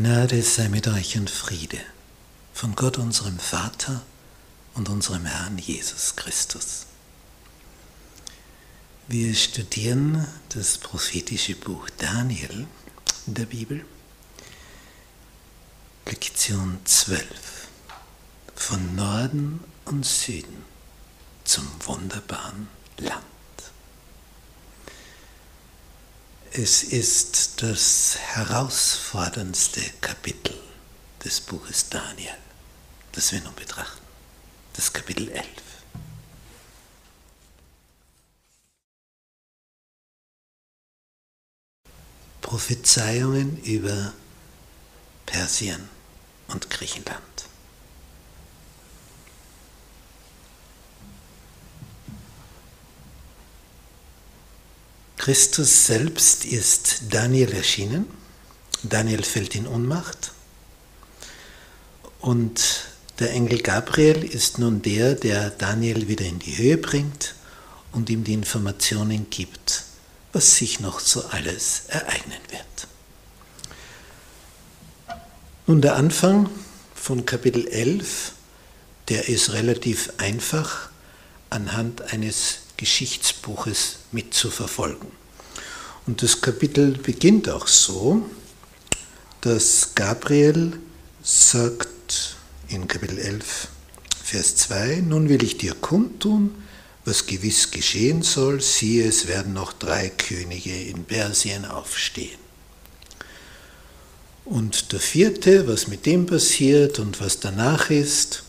Gnade 0.00 0.44
sei 0.44 0.68
mit 0.68 0.86
euch 0.86 1.18
und 1.18 1.28
Friede 1.28 1.80
von 2.54 2.76
Gott 2.76 2.98
unserem 2.98 3.36
Vater 3.40 4.00
und 4.74 4.88
unserem 4.88 5.26
Herrn 5.26 5.58
Jesus 5.58 6.14
Christus. 6.14 6.86
Wir 9.08 9.34
studieren 9.34 10.24
das 10.50 10.78
prophetische 10.78 11.56
Buch 11.56 11.90
Daniel 11.98 12.68
in 13.26 13.34
der 13.34 13.46
Bibel, 13.46 13.84
Lektion 16.06 16.78
12, 16.84 17.26
von 18.54 18.94
Norden 18.94 19.58
und 19.84 20.06
Süden 20.06 20.62
zum 21.42 21.66
wunderbaren 21.84 22.68
Land. 22.98 23.37
Es 26.52 26.82
ist 26.82 27.62
das 27.62 28.16
herausforderndste 28.18 29.82
Kapitel 30.00 30.58
des 31.22 31.42
Buches 31.42 31.90
Daniel, 31.90 32.36
das 33.12 33.32
wir 33.32 33.40
nun 33.42 33.54
betrachten, 33.54 34.04
das 34.72 34.92
Kapitel 34.92 35.28
11. 35.28 35.46
Prophezeiungen 42.40 43.62
über 43.62 44.14
Persien 45.26 45.86
und 46.48 46.70
Griechenland. 46.70 47.37
Christus 55.18 55.86
selbst 55.86 56.44
ist 56.44 57.02
Daniel 57.10 57.52
erschienen. 57.52 58.06
Daniel 58.84 59.24
fällt 59.24 59.56
in 59.56 59.66
Ohnmacht. 59.66 60.32
Und 62.20 62.84
der 63.18 63.32
Engel 63.32 63.58
Gabriel 63.58 64.22
ist 64.22 64.58
nun 64.58 64.80
der, 64.80 65.16
der 65.16 65.50
Daniel 65.50 66.06
wieder 66.06 66.24
in 66.24 66.38
die 66.38 66.56
Höhe 66.56 66.78
bringt 66.78 67.34
und 67.90 68.08
ihm 68.10 68.22
die 68.22 68.32
Informationen 68.32 69.28
gibt, 69.28 69.84
was 70.32 70.54
sich 70.54 70.78
noch 70.78 71.00
so 71.00 71.24
alles 71.26 71.82
ereignen 71.88 72.40
wird. 72.50 72.86
Nun 75.66 75.82
der 75.82 75.96
Anfang 75.96 76.48
von 76.94 77.26
Kapitel 77.26 77.66
11, 77.66 78.32
der 79.08 79.28
ist 79.28 79.52
relativ 79.52 80.12
einfach 80.18 80.90
anhand 81.50 82.12
eines 82.12 82.67
Geschichtsbuches 82.78 83.98
mitzuverfolgen. 84.12 85.10
Und 86.06 86.22
das 86.22 86.40
Kapitel 86.40 86.92
beginnt 86.92 87.50
auch 87.50 87.66
so, 87.66 88.24
dass 89.42 89.94
Gabriel 89.94 90.78
sagt 91.22 92.36
in 92.68 92.88
Kapitel 92.88 93.18
11, 93.18 93.68
Vers 94.24 94.56
2, 94.56 95.02
nun 95.06 95.28
will 95.28 95.42
ich 95.42 95.58
dir 95.58 95.74
kundtun, 95.74 96.54
was 97.04 97.26
gewiss 97.26 97.70
geschehen 97.70 98.22
soll, 98.22 98.60
siehe, 98.60 99.06
es 99.06 99.26
werden 99.26 99.52
noch 99.52 99.72
drei 99.72 100.08
Könige 100.10 100.74
in 100.74 101.04
Persien 101.04 101.64
aufstehen. 101.64 102.38
Und 104.44 104.92
der 104.92 105.00
vierte, 105.00 105.68
was 105.68 105.88
mit 105.88 106.06
dem 106.06 106.24
passiert 106.26 106.98
und 106.98 107.20
was 107.20 107.40
danach 107.40 107.90
ist. 107.90 108.44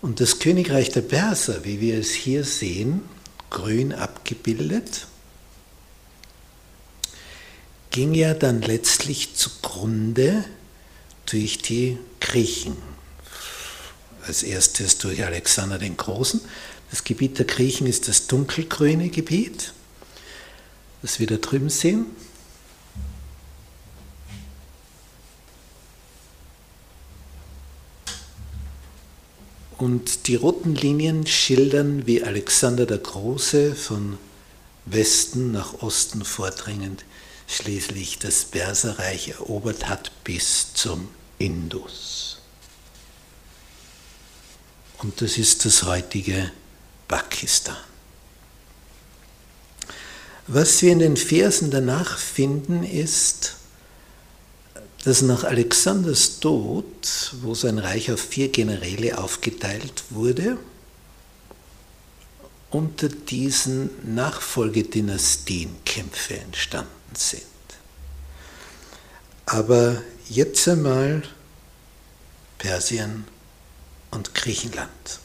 Und 0.00 0.20
das 0.20 0.38
Königreich 0.38 0.90
der 0.90 1.02
Perser, 1.02 1.64
wie 1.64 1.80
wir 1.80 1.98
es 1.98 2.12
hier 2.12 2.44
sehen, 2.44 3.02
grün 3.54 3.92
abgebildet, 3.92 5.06
ging 7.92 8.12
ja 8.12 8.34
dann 8.34 8.62
letztlich 8.62 9.36
zugrunde 9.36 10.44
durch 11.26 11.58
die 11.58 11.96
Griechen. 12.18 12.76
Als 14.26 14.42
erstes 14.42 14.98
durch 14.98 15.24
Alexander 15.24 15.78
den 15.78 15.96
Großen. 15.96 16.40
Das 16.90 17.04
Gebiet 17.04 17.38
der 17.38 17.46
Griechen 17.46 17.86
ist 17.86 18.08
das 18.08 18.26
dunkelgrüne 18.26 19.08
Gebiet, 19.08 19.72
das 21.02 21.20
wir 21.20 21.28
da 21.28 21.36
drüben 21.36 21.70
sehen. 21.70 22.06
Und 29.78 30.28
die 30.28 30.36
roten 30.36 30.74
Linien 30.74 31.26
schildern, 31.26 32.06
wie 32.06 32.22
Alexander 32.22 32.86
der 32.86 32.98
Große 32.98 33.74
von 33.74 34.18
Westen 34.86 35.52
nach 35.52 35.82
Osten 35.82 36.24
vordringend 36.24 37.04
schließlich 37.46 38.18
das 38.18 38.44
Perserreich 38.44 39.28
erobert 39.28 39.88
hat 39.88 40.12
bis 40.24 40.72
zum 40.74 41.08
Indus. 41.38 42.38
Und 44.98 45.20
das 45.20 45.36
ist 45.36 45.64
das 45.64 45.82
heutige 45.82 46.50
Pakistan. 47.08 47.76
Was 50.46 50.82
wir 50.82 50.92
in 50.92 50.98
den 50.98 51.16
Versen 51.16 51.70
danach 51.70 52.18
finden, 52.18 52.84
ist, 52.84 53.56
dass 55.04 55.20
nach 55.20 55.44
Alexanders 55.44 56.40
Tod, 56.40 57.34
wo 57.42 57.54
sein 57.54 57.78
Reich 57.78 58.10
auf 58.10 58.20
vier 58.20 58.48
Generäle 58.48 59.18
aufgeteilt 59.18 60.04
wurde, 60.08 60.56
unter 62.70 63.08
diesen 63.08 63.90
Nachfolgedynastien 64.14 65.76
Kämpfe 65.84 66.38
entstanden 66.38 66.90
sind. 67.14 67.42
Aber 69.46 70.02
jetzt 70.28 70.66
einmal 70.68 71.22
Persien 72.56 73.24
und 74.10 74.34
Griechenland. 74.34 75.20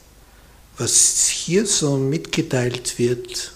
Was 0.78 1.28
hier 1.28 1.66
so 1.66 1.97
mitgeteilt 1.97 3.00
wird, 3.00 3.53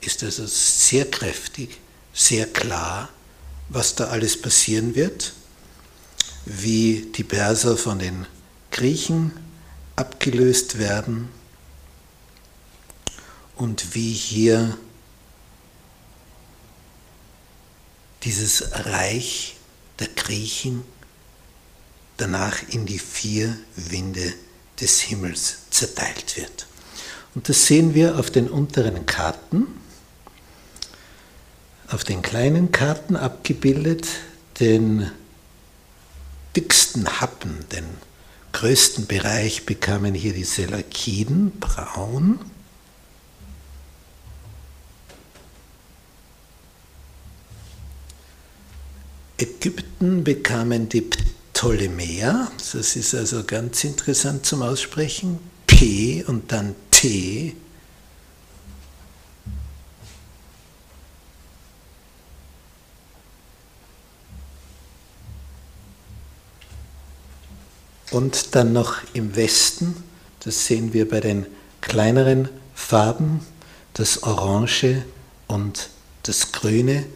ist 0.00 0.24
also 0.24 0.46
sehr 0.46 1.10
kräftig, 1.10 1.78
sehr 2.14 2.46
klar, 2.46 3.10
was 3.68 3.94
da 3.94 4.08
alles 4.08 4.40
passieren 4.40 4.94
wird, 4.94 5.34
wie 6.44 7.12
die 7.14 7.24
Perser 7.24 7.76
von 7.76 7.98
den 7.98 8.26
Griechen 8.70 9.32
abgelöst 9.96 10.78
werden 10.78 11.28
und 13.56 13.94
wie 13.94 14.12
hier 14.12 14.76
dieses 18.24 18.72
Reich 18.86 19.56
der 19.98 20.08
Griechen 20.08 20.84
danach 22.16 22.68
in 22.68 22.86
die 22.86 22.98
vier 22.98 23.56
Winde 23.76 24.32
des 24.80 25.00
Himmels 25.00 25.58
zerteilt 25.70 26.36
wird. 26.36 26.66
Und 27.34 27.48
das 27.48 27.66
sehen 27.66 27.94
wir 27.94 28.18
auf 28.18 28.30
den 28.30 28.48
unteren 28.48 29.06
Karten, 29.06 29.66
auf 31.88 32.04
den 32.04 32.22
kleinen 32.22 32.72
Karten 32.72 33.16
abgebildet, 33.16 34.06
den 34.60 35.10
dicksten 36.56 37.20
Happen, 37.20 37.64
den 37.72 37.84
größten 38.52 39.06
Bereich 39.06 39.66
bekamen 39.66 40.14
hier 40.14 40.32
die 40.32 40.44
Seleukiden, 40.44 41.52
braun, 41.58 42.38
Ägypten 49.38 50.22
bekamen 50.22 50.88
die 50.88 51.08
Ptolemäer, 51.52 52.50
das 52.72 52.96
ist 52.96 53.14
also 53.14 53.42
ganz 53.44 53.82
interessant 53.82 54.46
zum 54.46 54.62
Aussprechen, 54.62 55.38
P 55.66 56.22
und 56.24 56.52
dann 56.52 56.74
T. 56.90 57.56
Und 68.12 68.54
dann 68.54 68.74
noch 68.74 68.98
im 69.14 69.36
Westen, 69.36 69.96
das 70.40 70.66
sehen 70.66 70.92
wir 70.92 71.08
bei 71.08 71.20
den 71.20 71.46
kleineren 71.80 72.50
Farben, 72.74 73.40
das 73.94 74.22
Orange 74.22 75.02
und 75.48 75.88
das 76.22 76.52
Grüne, 76.52 77.06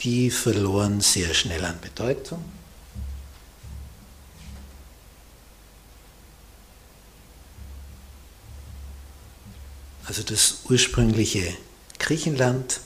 die 0.00 0.28
verloren 0.28 1.00
sehr 1.00 1.34
schnell 1.34 1.64
an 1.64 1.78
Bedeutung. 1.80 2.44
Also 10.04 10.24
das 10.24 10.62
ursprüngliche 10.68 11.54
Griechenland 12.00 12.80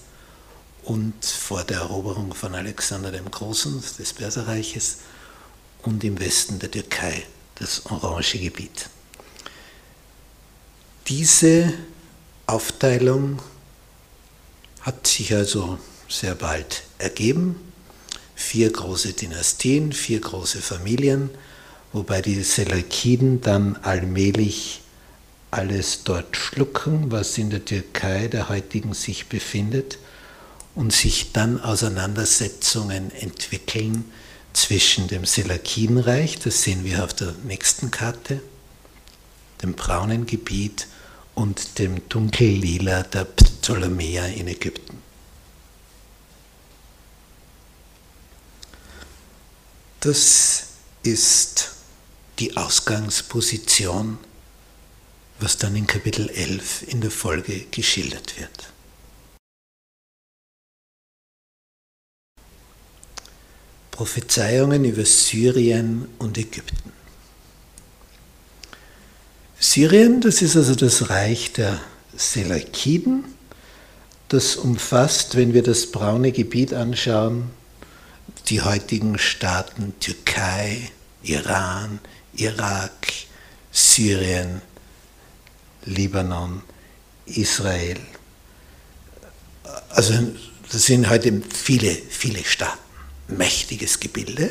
und 0.83 1.25
vor 1.25 1.65
der 1.65 1.79
Eroberung 1.79 2.35
von 2.35 2.55
Alexander 2.55 3.11
dem 3.11 3.31
Großen 3.31 3.83
des 3.99 4.13
Perserreiches 4.13 4.99
und 5.83 6.05
im 6.05 6.21
Westen 6.21 6.59
der 6.59 6.71
Türkei 6.71 7.25
das 7.57 7.87
Orange 7.87 8.39
Gebiet. 8.39 8.89
Diese 11.07 11.73
Aufteilung 12.47 13.41
hat 14.81 15.07
sich 15.07 15.35
also 15.35 15.79
sehr 16.09 16.35
bald 16.35 16.83
ergeben. 16.99 17.57
vier 18.37 18.73
große 18.73 19.13
Dynastien, 19.13 19.93
vier 19.93 20.21
große 20.21 20.61
Familien, 20.61 21.31
wobei 21.93 22.21
die 22.21 22.43
Seleukiden 22.43 23.41
dann 23.41 23.77
allmählich 23.77 24.83
alles 25.51 26.03
dort 26.03 26.37
schlucken, 26.37 27.13
was 27.13 27.39
in 27.39 27.51
der 27.51 27.65
Türkei 27.65 28.27
der 28.27 28.49
heutigen 28.49 28.93
sich 28.93 29.29
befindet, 29.29 29.99
und 30.75 30.93
sich 30.93 31.31
dann 31.33 31.61
Auseinandersetzungen 31.61 33.13
entwickeln 33.13 34.05
zwischen 34.55 35.09
dem 35.09 35.25
Seleukidenreich, 35.25 36.39
das 36.39 36.63
sehen 36.63 36.85
wir 36.85 37.05
auf 37.05 37.13
der 37.13 37.33
nächsten 37.45 37.91
Karte, 37.91 38.41
dem 39.63 39.75
braunen 39.75 40.27
Gebiet 40.27 40.87
und 41.35 41.79
dem 41.79 42.09
dunkellila 42.09 43.03
der 43.03 43.25
Ptolemäer 43.25 44.29
in 44.35 44.49
Ägypten. 44.49 45.03
Das 50.01 50.69
ist 51.03 51.73
die 52.39 52.57
Ausgangsposition 52.57 54.19
was 55.41 55.59
dann 55.59 55.77
in 55.77 55.87
Kapitel 55.87 56.29
11 56.31 56.85
in 56.89 57.01
der 57.01 57.11
Folge 57.11 57.67
geschildert 57.71 58.39
wird. 58.39 58.74
Prophezeiungen 63.95 64.85
über 64.85 65.05
Syrien 65.05 66.09
und 66.19 66.37
Ägypten. 66.37 66.93
Syrien, 69.61 70.21
das 70.21 70.43
ist 70.43 70.57
also 70.57 70.75
das 70.75 71.11
Reich 71.11 71.53
der 71.53 71.81
Seleukiden. 72.17 73.25
Das 74.29 74.57
umfasst, 74.57 75.37
wenn 75.37 75.55
wir 75.55 75.63
das 75.63 75.93
braune 75.93 76.33
Gebiet 76.33 76.75
anschauen, 76.75 77.51
die 78.49 78.63
heutigen 78.63 79.17
Staaten 79.17 79.95
Türkei, 80.01 80.91
Iran, 81.23 82.01
Irak, 82.35 83.07
Syrien, 83.71 84.61
Libanon, 85.85 86.63
Israel. 87.27 88.01
Also 89.91 90.15
das 90.73 90.83
sind 90.83 91.09
heute 91.09 91.43
viele, 91.49 91.95
viele 91.95 92.43
Staaten, 92.43 92.84
mächtiges 93.29 94.01
Gebilde 94.01 94.51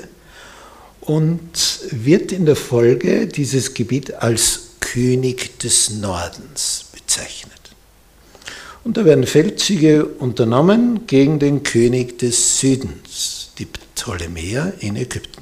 und 1.01 1.79
wird 1.91 2.31
in 2.31 2.45
der 2.45 2.55
Folge 2.55 3.27
dieses 3.27 3.73
Gebiet 3.73 4.13
als 4.15 4.71
König 4.79 5.59
des 5.59 5.89
Nordens 5.89 6.85
bezeichnet. 6.93 7.53
Und 8.83 8.97
da 8.97 9.05
werden 9.05 9.25
Feldzüge 9.25 10.05
unternommen 10.05 11.07
gegen 11.07 11.39
den 11.39 11.63
König 11.63 12.19
des 12.19 12.59
Südens, 12.59 13.51
die 13.57 13.65
Ptolemäer 13.65 14.73
in 14.79 14.95
Ägypten. 14.95 15.41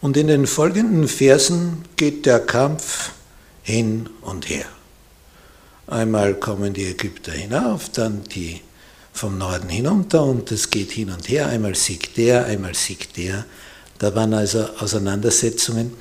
Und 0.00 0.18
in 0.18 0.26
den 0.26 0.46
folgenden 0.46 1.08
Versen 1.08 1.86
geht 1.96 2.26
der 2.26 2.40
Kampf 2.40 3.12
hin 3.62 4.10
und 4.20 4.50
her. 4.50 4.66
Einmal 5.86 6.34
kommen 6.34 6.72
die 6.72 6.86
Ägypter 6.86 7.32
hinauf, 7.32 7.90
dann 7.90 8.24
die 8.24 8.60
vom 9.12 9.38
Norden 9.38 9.68
hinunter 9.68 10.24
und 10.24 10.50
es 10.50 10.70
geht 10.70 10.90
hin 10.90 11.10
und 11.10 11.28
her. 11.28 11.46
Einmal 11.48 11.74
siegt 11.74 12.16
der, 12.16 12.46
einmal 12.46 12.74
siegt 12.74 13.16
der. 13.16 13.44
Da 13.98 14.14
waren 14.14 14.34
also 14.34 14.68
Auseinandersetzungen. 14.78 15.92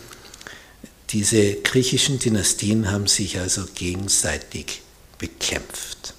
Diese 1.12 1.56
griechischen 1.56 2.18
Dynastien 2.18 2.92
haben 2.92 3.08
sich 3.08 3.40
also 3.40 3.66
gegenseitig 3.76 4.82
bekämpft. 5.20 6.16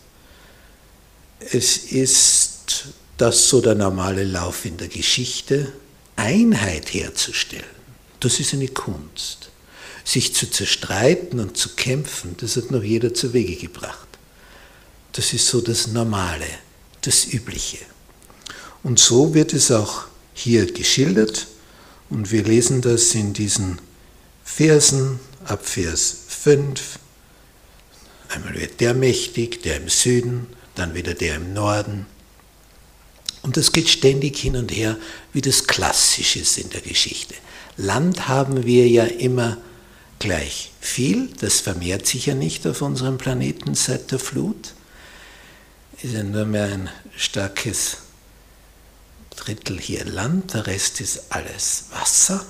Es 1.41 1.79
ist 1.79 2.95
das 3.17 3.49
so 3.49 3.61
der 3.61 3.75
normale 3.75 4.25
Lauf 4.25 4.65
in 4.65 4.77
der 4.77 4.89
Geschichte, 4.89 5.73
Einheit 6.17 6.95
herzustellen. 6.95 7.65
Das 8.21 8.39
ist 8.41 8.55
eine 8.55 8.69
Kunst. 8.69 9.51
Sich 10.05 10.35
zu 10.35 10.51
zerstreiten 10.51 11.41
und 11.41 11.56
zu 11.56 11.71
kämpfen, 11.71 12.37
das 12.39 12.56
hat 12.56 12.71
noch 12.71 12.83
jeder 12.83 13.15
zu 13.15 13.33
Wege 13.33 13.56
gebracht. 13.56 14.09
Das 15.12 15.33
ist 15.33 15.47
so 15.49 15.61
das 15.61 15.87
Normale, 15.87 16.47
das 17.01 17.25
Übliche. 17.33 17.79
Und 18.83 18.99
so 18.99 19.33
wird 19.33 19.55
es 19.55 19.71
auch 19.71 20.05
hier 20.35 20.71
geschildert 20.71 21.47
und 22.11 22.31
wir 22.31 22.43
lesen 22.43 22.83
das 22.83 23.15
in 23.15 23.33
diesen 23.33 23.79
Versen 24.45 25.21
ab 25.45 25.67
Vers 25.67 26.17
5. 26.29 26.99
Einmal 28.29 28.55
wird 28.55 28.81
der 28.81 28.95
mächtig, 28.95 29.62
der 29.62 29.77
im 29.77 29.89
Süden, 29.89 30.47
dann 30.75 30.95
wieder 30.95 31.15
der 31.15 31.37
im 31.37 31.55
Norden. 31.55 32.06
Und 33.43 33.56
das 33.56 33.73
geht 33.73 33.89
ständig 33.89 34.39
hin 34.39 34.56
und 34.56 34.73
her, 34.73 34.97
wie 35.33 35.41
das 35.41 35.67
Klassische 35.67 36.41
ist 36.41 36.59
in 36.59 36.71
der 36.71 36.81
Geschichte. 36.81 37.35
Land 37.77 38.29
haben 38.29 38.65
wir 38.65 38.89
ja 38.89 39.05
immer 39.05 39.59
gleich 40.19 40.73
viel, 40.81 41.29
das 41.41 41.61
vermehrt 41.61 42.07
sich 42.07 42.27
ja 42.27 42.35
nicht 42.35 42.67
auf 42.67 42.83
unserem 42.83 43.19
Planeten 43.19 43.75
seit 43.75 44.11
der 44.11 44.19
Flut. 44.19 44.75
Ist 46.03 46.15
ja 46.15 46.23
nur 46.23 46.45
mehr 46.45 46.65
ein 46.65 46.91
starkes 47.17 47.99
Drittel 49.37 49.81
hier 49.81 50.05
Land, 50.05 50.55
der 50.55 50.67
Rest 50.67 51.01
ist 51.01 51.25
alles 51.31 51.87
Wasser. 51.93 52.45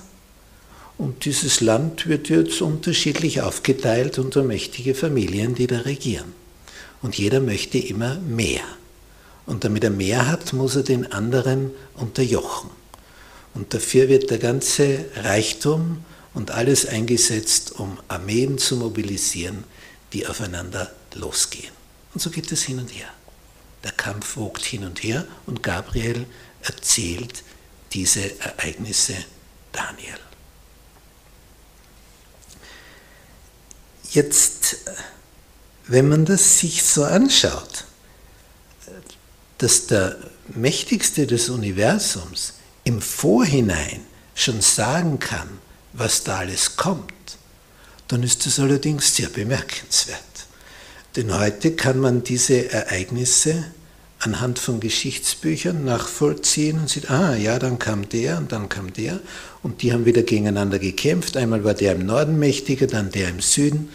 Und 0.96 1.24
dieses 1.24 1.60
Land 1.60 2.06
wird 2.06 2.28
jetzt 2.28 2.60
unterschiedlich 2.62 3.42
aufgeteilt 3.42 4.18
unter 4.18 4.42
mächtige 4.42 4.94
Familien, 4.94 5.54
die 5.54 5.66
da 5.66 5.80
regieren. 5.80 6.32
Und 7.02 7.16
jeder 7.18 7.40
möchte 7.40 7.78
immer 7.78 8.16
mehr. 8.20 8.62
Und 9.46 9.64
damit 9.64 9.84
er 9.84 9.90
mehr 9.90 10.28
hat, 10.28 10.52
muss 10.52 10.76
er 10.76 10.84
den 10.84 11.12
anderen 11.12 11.70
unterjochen. 11.94 12.70
Und 13.54 13.74
dafür 13.74 14.08
wird 14.08 14.30
der 14.30 14.38
ganze 14.38 15.04
Reichtum 15.16 15.98
und 16.34 16.50
alles 16.50 16.86
eingesetzt, 16.86 17.72
um 17.72 17.98
Armeen 18.08 18.58
zu 18.58 18.76
mobilisieren, 18.76 19.64
die 20.12 20.26
aufeinander 20.26 20.92
losgehen. 21.14 21.72
Und 22.12 22.20
so 22.20 22.30
geht 22.30 22.50
es 22.52 22.62
hin 22.64 22.78
und 22.78 22.88
her. 22.88 23.08
Der 23.82 23.92
Kampf 23.92 24.36
wogt 24.36 24.64
hin 24.64 24.84
und 24.84 25.02
her 25.02 25.26
und 25.46 25.62
Gabriel 25.62 26.26
erzählt 26.62 27.42
diese 27.92 28.40
Ereignisse 28.40 29.14
Daniel. 29.72 30.18
Jetzt, 34.10 34.76
wenn 35.86 36.08
man 36.08 36.24
das 36.24 36.60
sich 36.60 36.84
so 36.84 37.04
anschaut, 37.04 37.84
dass 39.58 39.86
der 39.86 40.18
Mächtigste 40.48 41.26
des 41.26 41.48
Universums 41.48 42.54
im 42.84 43.00
Vorhinein 43.00 44.04
schon 44.34 44.60
sagen 44.60 45.18
kann, 45.18 45.58
was 45.94 46.24
da 46.24 46.38
alles 46.38 46.76
kommt, 46.76 47.12
dann 48.08 48.22
ist 48.22 48.44
das 48.46 48.60
allerdings 48.60 49.16
sehr 49.16 49.28
bemerkenswert. 49.28 50.20
Denn 51.16 51.36
heute 51.36 51.72
kann 51.72 51.98
man 52.00 52.24
diese 52.24 52.70
Ereignisse 52.70 53.64
anhand 54.18 54.58
von 54.58 54.80
Geschichtsbüchern 54.80 55.84
nachvollziehen 55.84 56.80
und 56.80 56.90
sieht, 56.90 57.10
ah 57.10 57.36
ja, 57.36 57.58
dann 57.58 57.78
kam 57.78 58.08
der 58.08 58.38
und 58.38 58.52
dann 58.52 58.68
kam 58.68 58.92
der 58.92 59.20
und 59.62 59.82
die 59.82 59.92
haben 59.92 60.06
wieder 60.06 60.22
gegeneinander 60.22 60.78
gekämpft. 60.78 61.36
Einmal 61.36 61.62
war 61.64 61.74
der 61.74 61.92
im 61.92 62.06
Norden 62.06 62.38
mächtiger, 62.38 62.86
dann 62.86 63.10
der 63.10 63.28
im 63.28 63.40
Süden. 63.40 63.90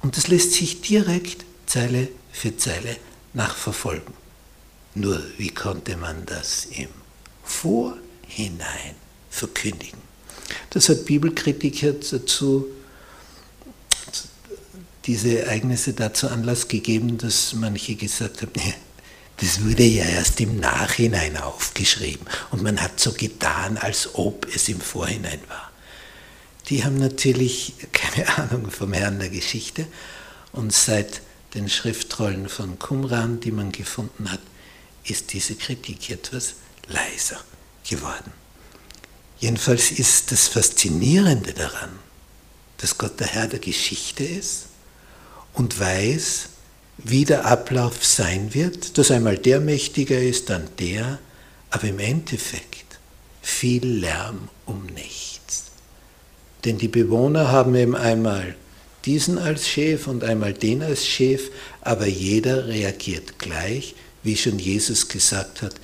Und 0.00 0.16
das 0.16 0.28
lässt 0.28 0.52
sich 0.52 0.80
direkt 0.80 1.44
Zeile 1.66 2.08
für 2.32 2.56
Zeile 2.56 2.96
nachverfolgen. 3.34 4.14
Nur 4.94 5.20
wie 5.36 5.50
konnte 5.50 5.96
man 5.96 6.24
das 6.24 6.66
im 6.70 6.88
vorhinein 7.44 8.94
verkündigen. 9.30 10.07
Das 10.70 10.88
hat 10.88 11.04
Bibelkritiker 11.04 11.92
dazu, 11.92 12.66
diese 15.04 15.40
Ereignisse 15.40 15.94
dazu 15.94 16.28
Anlass 16.28 16.68
gegeben, 16.68 17.18
dass 17.18 17.54
manche 17.54 17.94
gesagt 17.94 18.42
haben, 18.42 18.52
das 19.38 19.64
wurde 19.64 19.84
ja 19.84 20.04
erst 20.04 20.40
im 20.40 20.58
Nachhinein 20.58 21.36
aufgeschrieben 21.36 22.26
und 22.50 22.62
man 22.62 22.80
hat 22.80 22.98
so 22.98 23.12
getan, 23.12 23.78
als 23.78 24.14
ob 24.14 24.46
es 24.54 24.68
im 24.68 24.80
Vorhinein 24.80 25.40
war. 25.48 25.70
Die 26.68 26.84
haben 26.84 26.98
natürlich 26.98 27.74
keine 27.92 28.36
Ahnung 28.36 28.70
vom 28.70 28.92
Herrn 28.92 29.18
der 29.18 29.30
Geschichte 29.30 29.86
und 30.52 30.72
seit 30.72 31.22
den 31.54 31.68
Schriftrollen 31.68 32.48
von 32.48 32.78
Qumran, 32.78 33.40
die 33.40 33.52
man 33.52 33.72
gefunden 33.72 34.30
hat, 34.30 34.40
ist 35.04 35.32
diese 35.32 35.54
Kritik 35.54 36.10
etwas 36.10 36.54
leiser 36.88 37.40
geworden. 37.88 38.32
Jedenfalls 39.40 39.92
ist 39.92 40.32
das 40.32 40.48
Faszinierende 40.48 41.52
daran, 41.52 41.90
dass 42.78 42.98
Gott 42.98 43.20
der 43.20 43.28
Herr 43.28 43.46
der 43.46 43.60
Geschichte 43.60 44.24
ist 44.24 44.66
und 45.52 45.78
weiß, 45.78 46.48
wie 46.98 47.24
der 47.24 47.46
Ablauf 47.46 48.04
sein 48.04 48.52
wird, 48.52 48.98
dass 48.98 49.12
einmal 49.12 49.38
der 49.38 49.60
mächtiger 49.60 50.18
ist, 50.18 50.50
dann 50.50 50.68
der, 50.78 51.20
aber 51.70 51.84
im 51.84 52.00
Endeffekt 52.00 52.98
viel 53.40 53.86
Lärm 53.86 54.48
um 54.66 54.86
nichts. 54.86 55.66
Denn 56.64 56.78
die 56.78 56.88
Bewohner 56.88 57.52
haben 57.52 57.76
eben 57.76 57.94
einmal 57.94 58.56
diesen 59.04 59.38
als 59.38 59.68
Chef 59.68 60.08
und 60.08 60.24
einmal 60.24 60.52
den 60.52 60.82
als 60.82 61.06
Chef, 61.06 61.50
aber 61.80 62.06
jeder 62.06 62.66
reagiert 62.66 63.38
gleich, 63.38 63.94
wie 64.24 64.36
schon 64.36 64.58
Jesus 64.58 65.06
gesagt 65.06 65.62
hat, 65.62 65.76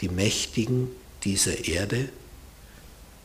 die 0.00 0.08
Mächtigen 0.08 0.88
dieser 1.22 1.68
Erde 1.68 2.08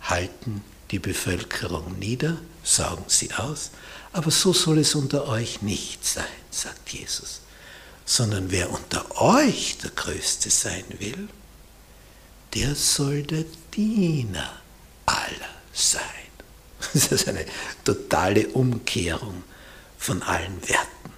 halten 0.09 0.63
die 0.91 0.99
Bevölkerung 0.99 1.99
nieder, 1.99 2.37
saugen 2.63 3.05
sie 3.07 3.33
aus, 3.33 3.71
aber 4.13 4.31
so 4.31 4.53
soll 4.53 4.79
es 4.79 4.95
unter 4.95 5.27
euch 5.27 5.61
nicht 5.61 6.05
sein, 6.05 6.25
sagt 6.49 6.89
Jesus, 6.89 7.41
sondern 8.05 8.51
wer 8.51 8.71
unter 8.71 9.21
euch 9.21 9.77
der 9.77 9.91
Größte 9.91 10.49
sein 10.49 10.85
will, 10.99 11.27
der 12.53 12.73
soll 12.75 13.23
der 13.23 13.45
Diener 13.73 14.61
aller 15.05 15.55
sein. 15.73 16.01
Das 16.93 17.07
ist 17.07 17.27
eine 17.27 17.45
totale 17.83 18.47
Umkehrung 18.49 19.43
von 19.97 20.21
allen 20.23 20.61
Werten. 20.69 21.11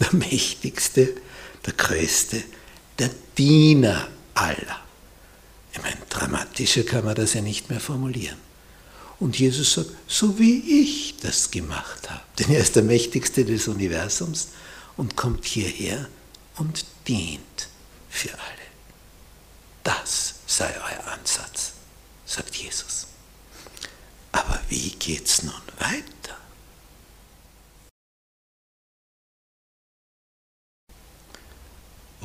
Der 0.00 0.14
Mächtigste, 0.14 1.14
der 1.66 1.72
Größte, 1.74 2.42
der 2.98 3.10
Diener 3.36 4.08
aller. 4.34 4.80
Ich 5.72 5.82
meine, 5.82 5.96
dramatischer 6.24 6.84
kann 6.84 7.04
man 7.04 7.14
das 7.14 7.34
ja 7.34 7.42
nicht 7.42 7.70
mehr 7.70 7.80
formulieren. 7.80 8.38
Und 9.20 9.38
Jesus 9.38 9.74
sagt, 9.74 9.90
so 10.08 10.38
wie 10.38 10.82
ich 10.82 11.16
das 11.18 11.50
gemacht 11.50 12.10
habe. 12.10 12.22
Denn 12.38 12.50
er 12.50 12.60
ist 12.60 12.76
der 12.76 12.82
Mächtigste 12.82 13.44
des 13.44 13.68
Universums 13.68 14.48
und 14.96 15.16
kommt 15.16 15.44
hierher 15.44 16.08
und 16.56 16.84
dient 17.06 17.68
für 18.08 18.32
alle. 18.32 18.64
Das 19.82 20.34
sei 20.46 20.66
euer 20.66 21.12
Ansatz, 21.12 21.72
sagt 22.26 22.56
Jesus. 22.56 23.06
Aber 24.32 24.60
wie 24.68 24.90
geht's 24.90 25.42
nun 25.42 25.54
weiter? 25.78 26.38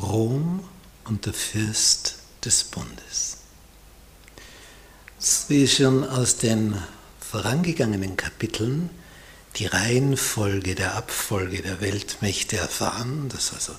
Rom 0.01 0.67
und 1.03 1.25
der 1.25 1.33
Fürst 1.33 2.15
des 2.43 2.63
Bundes. 2.63 3.38
Wie 5.49 5.67
schon 5.67 6.07
aus 6.07 6.37
den 6.37 6.81
vorangegangenen 7.19 8.15
Kapiteln 8.15 8.89
die 9.57 9.65
Reihenfolge 9.65 10.75
der 10.75 10.95
Abfolge 10.95 11.61
der 11.61 11.81
Weltmächte 11.81 12.55
erfahren, 12.55 13.27
dass 13.27 13.53
also 13.53 13.73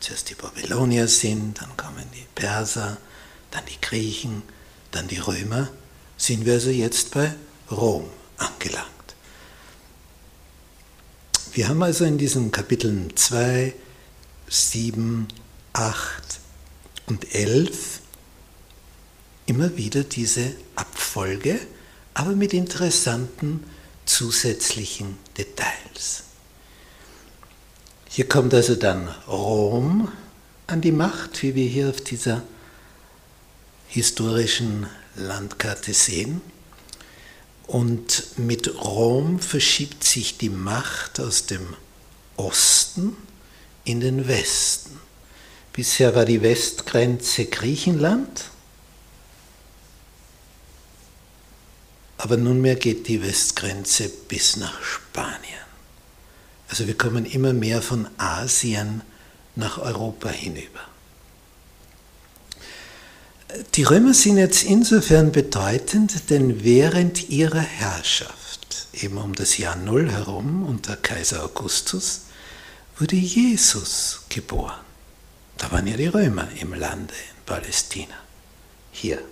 zuerst 0.00 0.30
die 0.30 0.34
Babylonier 0.34 1.06
sind, 1.06 1.60
dann 1.60 1.76
kommen 1.76 2.04
die 2.12 2.26
Perser, 2.34 2.96
dann 3.52 3.62
die 3.66 3.80
Griechen, 3.80 4.42
dann 4.90 5.06
die 5.06 5.18
Römer, 5.18 5.68
sind 6.16 6.44
wir 6.44 6.54
also 6.54 6.70
jetzt 6.70 7.12
bei 7.12 7.34
Rom 7.70 8.06
angelangt. 8.36 8.88
Wir 11.52 11.68
haben 11.68 11.84
also 11.84 12.04
in 12.04 12.18
diesen 12.18 12.50
Kapiteln 12.50 13.16
2, 13.16 13.74
7, 14.48 15.28
8 15.72 16.40
und 17.06 17.32
11 17.32 17.99
immer 19.46 19.76
wieder 19.76 20.04
diese 20.04 20.54
Abfolge, 20.76 21.58
aber 22.14 22.32
mit 22.32 22.52
interessanten 22.52 23.64
zusätzlichen 24.04 25.18
Details. 25.36 26.24
Hier 28.08 28.28
kommt 28.28 28.52
also 28.54 28.74
dann 28.74 29.08
Rom 29.28 30.08
an 30.66 30.80
die 30.80 30.92
Macht, 30.92 31.42
wie 31.42 31.54
wir 31.54 31.66
hier 31.66 31.90
auf 31.90 32.00
dieser 32.00 32.42
historischen 33.88 34.86
Landkarte 35.16 35.94
sehen. 35.94 36.40
Und 37.66 38.36
mit 38.36 38.82
Rom 38.82 39.38
verschiebt 39.38 40.02
sich 40.02 40.38
die 40.38 40.50
Macht 40.50 41.20
aus 41.20 41.46
dem 41.46 41.76
Osten 42.36 43.16
in 43.84 44.00
den 44.00 44.26
Westen. 44.26 44.98
Bisher 45.72 46.14
war 46.16 46.24
die 46.24 46.42
Westgrenze 46.42 47.46
Griechenland 47.46 48.49
Aber 52.20 52.36
nunmehr 52.36 52.76
geht 52.76 53.08
die 53.08 53.22
Westgrenze 53.22 54.10
bis 54.28 54.58
nach 54.58 54.82
Spanien. 54.82 55.64
Also 56.68 56.86
wir 56.86 56.96
kommen 56.96 57.24
immer 57.24 57.54
mehr 57.54 57.80
von 57.80 58.08
Asien 58.18 59.00
nach 59.56 59.78
Europa 59.78 60.28
hinüber. 60.28 60.80
Die 63.74 63.84
Römer 63.84 64.12
sind 64.12 64.36
jetzt 64.36 64.64
insofern 64.64 65.32
bedeutend, 65.32 66.28
denn 66.28 66.62
während 66.62 67.30
ihrer 67.30 67.62
Herrschaft, 67.62 68.88
eben 68.92 69.16
um 69.16 69.34
das 69.34 69.56
Jahr 69.56 69.76
Null 69.76 70.10
herum 70.10 70.66
unter 70.66 70.96
Kaiser 70.96 71.42
Augustus, 71.42 72.24
wurde 72.98 73.16
Jesus 73.16 74.20
geboren. 74.28 74.84
Da 75.56 75.72
waren 75.72 75.86
ja 75.86 75.96
die 75.96 76.08
Römer 76.08 76.48
im 76.60 76.74
Lande 76.74 77.14
in 77.14 77.44
Palästina. 77.46 78.14
Hier 78.92 79.22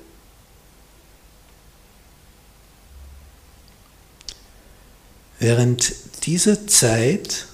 Während 5.39 5.95
dieser 6.25 6.67
Zeit, 6.67 7.47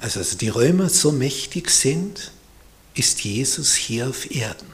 also, 0.00 0.20
also 0.20 0.36
die 0.36 0.48
Römer 0.48 0.88
so 0.88 1.10
mächtig 1.12 1.70
sind, 1.70 2.32
ist 2.94 3.24
Jesus 3.24 3.74
hier 3.74 4.08
auf 4.08 4.30
Erden. 4.30 4.72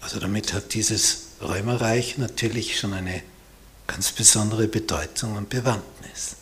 Also 0.00 0.20
damit 0.20 0.52
hat 0.52 0.74
dieses 0.74 1.28
Römerreich 1.40 2.18
natürlich 2.18 2.78
schon 2.78 2.92
eine 2.92 3.22
ganz 3.86 4.12
besondere 4.12 4.68
Bedeutung 4.68 5.36
und 5.36 5.48
Bewandtnis. 5.48 6.36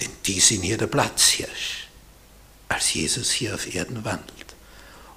Denn 0.00 0.10
die 0.26 0.40
sind 0.40 0.62
hier 0.62 0.78
der 0.78 0.86
Platzhirsch, 0.86 1.88
als 2.68 2.92
Jesus 2.94 3.30
hier 3.30 3.54
auf 3.54 3.74
Erden 3.74 4.04
wandelt. 4.04 4.54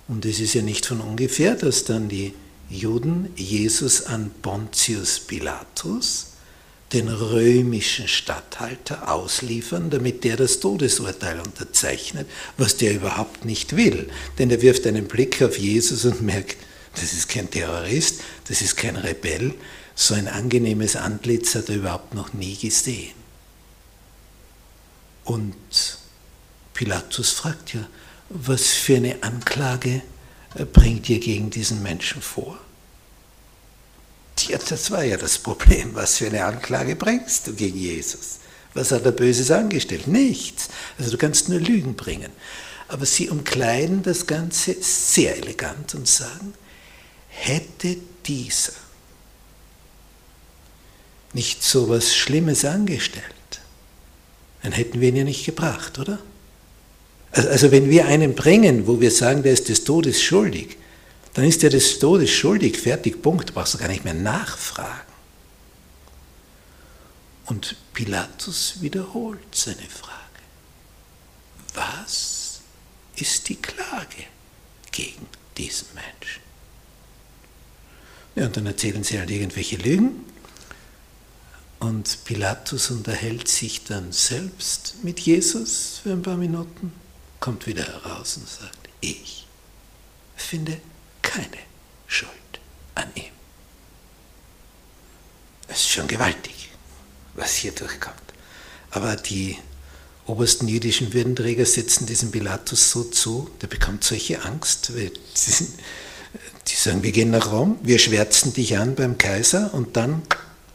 Und 0.07 0.25
es 0.25 0.39
ist 0.39 0.53
ja 0.53 0.61
nicht 0.61 0.85
von 0.85 1.01
ungefähr, 1.01 1.55
dass 1.55 1.83
dann 1.83 2.09
die 2.09 2.33
Juden 2.69 3.31
Jesus 3.35 4.03
an 4.03 4.31
Pontius 4.41 5.19
Pilatus, 5.19 6.27
den 6.93 7.07
römischen 7.07 8.07
Statthalter 8.07 9.11
ausliefern, 9.11 9.89
damit 9.89 10.23
der 10.23 10.37
das 10.37 10.59
Todesurteil 10.59 11.39
unterzeichnet, 11.39 12.27
was 12.57 12.77
der 12.77 12.93
überhaupt 12.93 13.45
nicht 13.45 13.75
will. 13.75 14.09
Denn 14.37 14.49
er 14.49 14.61
wirft 14.61 14.87
einen 14.87 15.07
Blick 15.07 15.41
auf 15.41 15.57
Jesus 15.57 16.05
und 16.05 16.21
merkt, 16.21 16.57
das 16.95 17.13
ist 17.13 17.29
kein 17.29 17.49
Terrorist, 17.51 18.21
das 18.47 18.61
ist 18.61 18.75
kein 18.75 18.95
Rebell, 18.95 19.53
so 19.93 20.13
ein 20.13 20.27
angenehmes 20.27 20.95
Antlitz 20.95 21.55
hat 21.55 21.69
er 21.69 21.75
überhaupt 21.75 22.13
noch 22.13 22.33
nie 22.33 22.55
gesehen. 22.55 23.13
Und 25.25 25.97
Pilatus 26.73 27.31
fragt 27.31 27.73
ja, 27.73 27.85
was 28.29 28.69
für 28.69 28.95
eine 28.95 29.21
Anklage 29.21 30.01
bringt 30.71 31.09
ihr 31.09 31.19
gegen 31.19 31.49
diesen 31.49 31.83
Menschen 31.83 32.21
vor? 32.21 32.57
Ja, 34.47 34.57
das 34.57 34.91
war 34.91 35.03
ja 35.03 35.17
das 35.17 35.37
Problem. 35.37 35.93
Was 35.93 36.17
für 36.17 36.27
eine 36.27 36.45
Anklage 36.45 36.95
bringst 36.95 37.47
du 37.47 37.53
gegen 37.53 37.77
Jesus? 37.77 38.39
Was 38.73 38.91
hat 38.91 39.05
er 39.05 39.11
Böses 39.11 39.51
angestellt? 39.51 40.07
Nichts. 40.07 40.69
Also 40.97 41.11
du 41.11 41.17
kannst 41.17 41.49
nur 41.49 41.59
Lügen 41.59 41.95
bringen. 41.95 42.31
Aber 42.87 43.05
sie 43.05 43.29
umkleiden 43.29 44.01
das 44.03 44.25
Ganze 44.25 44.75
sehr 44.81 45.37
elegant 45.37 45.93
und 45.95 46.07
sagen, 46.07 46.53
hätte 47.27 47.97
dieser 48.25 48.73
nicht 51.33 51.63
so 51.63 51.89
was 51.89 52.15
Schlimmes 52.15 52.65
angestellt, 52.65 53.25
dann 54.63 54.71
hätten 54.71 54.99
wir 54.99 55.09
ihn 55.09 55.15
ja 55.15 55.23
nicht 55.23 55.45
gebracht, 55.45 55.99
oder? 55.99 56.19
Also, 57.31 57.49
also 57.49 57.71
wenn 57.71 57.89
wir 57.89 58.07
einen 58.07 58.33
bringen, 58.33 58.87
wo 58.87 58.99
wir 58.99 59.11
sagen, 59.11 59.43
der 59.43 59.53
ist 59.53 59.69
des 59.69 59.83
Todes 59.83 60.21
schuldig, 60.21 60.77
dann 61.33 61.45
ist 61.45 61.63
er 61.63 61.69
des 61.69 61.99
Todes 61.99 62.31
schuldig, 62.31 62.77
fertig, 62.77 63.21
Punkt, 63.21 63.53
brauchst 63.53 63.73
du 63.73 63.77
gar 63.77 63.87
nicht 63.87 64.03
mehr 64.03 64.13
nachfragen. 64.13 65.09
Und 67.45 67.75
Pilatus 67.93 68.81
wiederholt 68.81 69.55
seine 69.55 69.77
Frage. 69.77 70.15
Was 71.73 72.61
ist 73.15 73.49
die 73.49 73.55
Klage 73.55 74.23
gegen 74.91 75.27
diesen 75.57 75.87
Menschen? 75.93 76.41
Ja, 78.35 78.45
und 78.45 78.55
dann 78.55 78.67
erzählen 78.67 79.03
sie 79.03 79.19
halt 79.19 79.31
irgendwelche 79.31 79.77
Lügen. 79.77 80.25
Und 81.79 82.25
Pilatus 82.25 82.91
unterhält 82.91 83.47
sich 83.47 83.83
dann 83.85 84.11
selbst 84.11 84.95
mit 85.03 85.19
Jesus 85.19 86.01
für 86.03 86.11
ein 86.11 86.21
paar 86.21 86.37
Minuten, 86.37 86.91
kommt 87.39 87.67
wieder 87.67 87.83
heraus 87.83 88.37
und 88.37 88.47
sagt, 88.47 88.89
ich 89.01 89.47
finde 90.35 90.79
keine 91.29 91.57
Schuld 92.07 92.31
an 92.95 93.07
ihm. 93.13 93.31
Es 95.67 95.81
ist 95.81 95.89
schon 95.91 96.07
gewaltig, 96.07 96.71
was 97.35 97.55
hier 97.55 97.71
durchkommt. 97.71 98.15
Aber 98.89 99.15
die 99.15 99.57
obersten 100.25 100.67
jüdischen 100.67 101.13
Würdenträger 101.13 101.65
setzen 101.65 102.07
diesem 102.07 102.31
Pilatus 102.31 102.89
so 102.89 103.03
zu, 103.03 103.49
der 103.61 103.67
bekommt 103.67 104.03
solche 104.03 104.43
Angst, 104.43 104.95
weil 104.95 105.11
die 106.67 106.75
sagen, 106.75 107.03
wir 107.03 107.11
gehen 107.11 107.29
nach 107.29 107.51
Rom, 107.51 107.77
wir 107.83 107.99
schwärzen 107.99 108.53
dich 108.53 108.77
an 108.77 108.95
beim 108.95 109.19
Kaiser 109.19 109.73
und 109.73 109.95
dann 109.95 110.23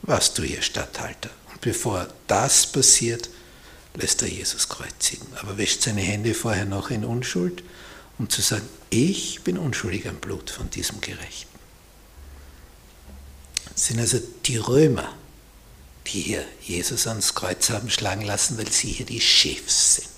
warst 0.03 0.39
du 0.39 0.43
hier 0.43 0.63
Statthalter. 0.63 1.31
Und 1.51 1.61
bevor 1.63 2.07
das 2.29 2.67
passiert, 2.67 3.29
lässt 3.95 4.23
er 4.23 4.29
Jesus 4.29 4.69
kreuzigen, 4.69 5.27
aber 5.41 5.59
wäscht 5.59 5.83
seine 5.83 6.01
Hände 6.03 6.35
vorher 6.35 6.65
noch 6.65 6.91
in 6.91 7.05
Unschuld, 7.05 7.65
um 8.18 8.28
zu 8.28 8.42
sagen, 8.42 8.68
ich 8.90 9.42
bin 9.42 9.59
unschuldig 9.59 10.09
am 10.09 10.16
Blut 10.16 10.50
von 10.50 10.71
diesem 10.71 11.00
Gerechten. 11.00 11.59
Es 13.75 13.87
sind 13.87 13.99
also 13.99 14.21
die 14.47 14.56
Römer, 14.56 15.12
die 16.06 16.21
hier 16.21 16.44
Jesus 16.61 17.06
ans 17.06 17.35
Kreuz 17.35 17.71
haben 17.71 17.90
schlagen 17.90 18.23
lassen, 18.23 18.56
weil 18.59 18.71
sie 18.71 18.88
hier 18.88 19.06
die 19.06 19.21
Chefs 19.21 19.97
sind. 19.97 20.09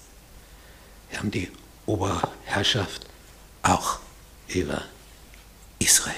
Wir 1.10 1.18
haben 1.18 1.30
die 1.30 1.50
Oberherrschaft 1.86 3.06
auch 3.62 4.00
über 4.48 4.84
Israel. 5.78 6.14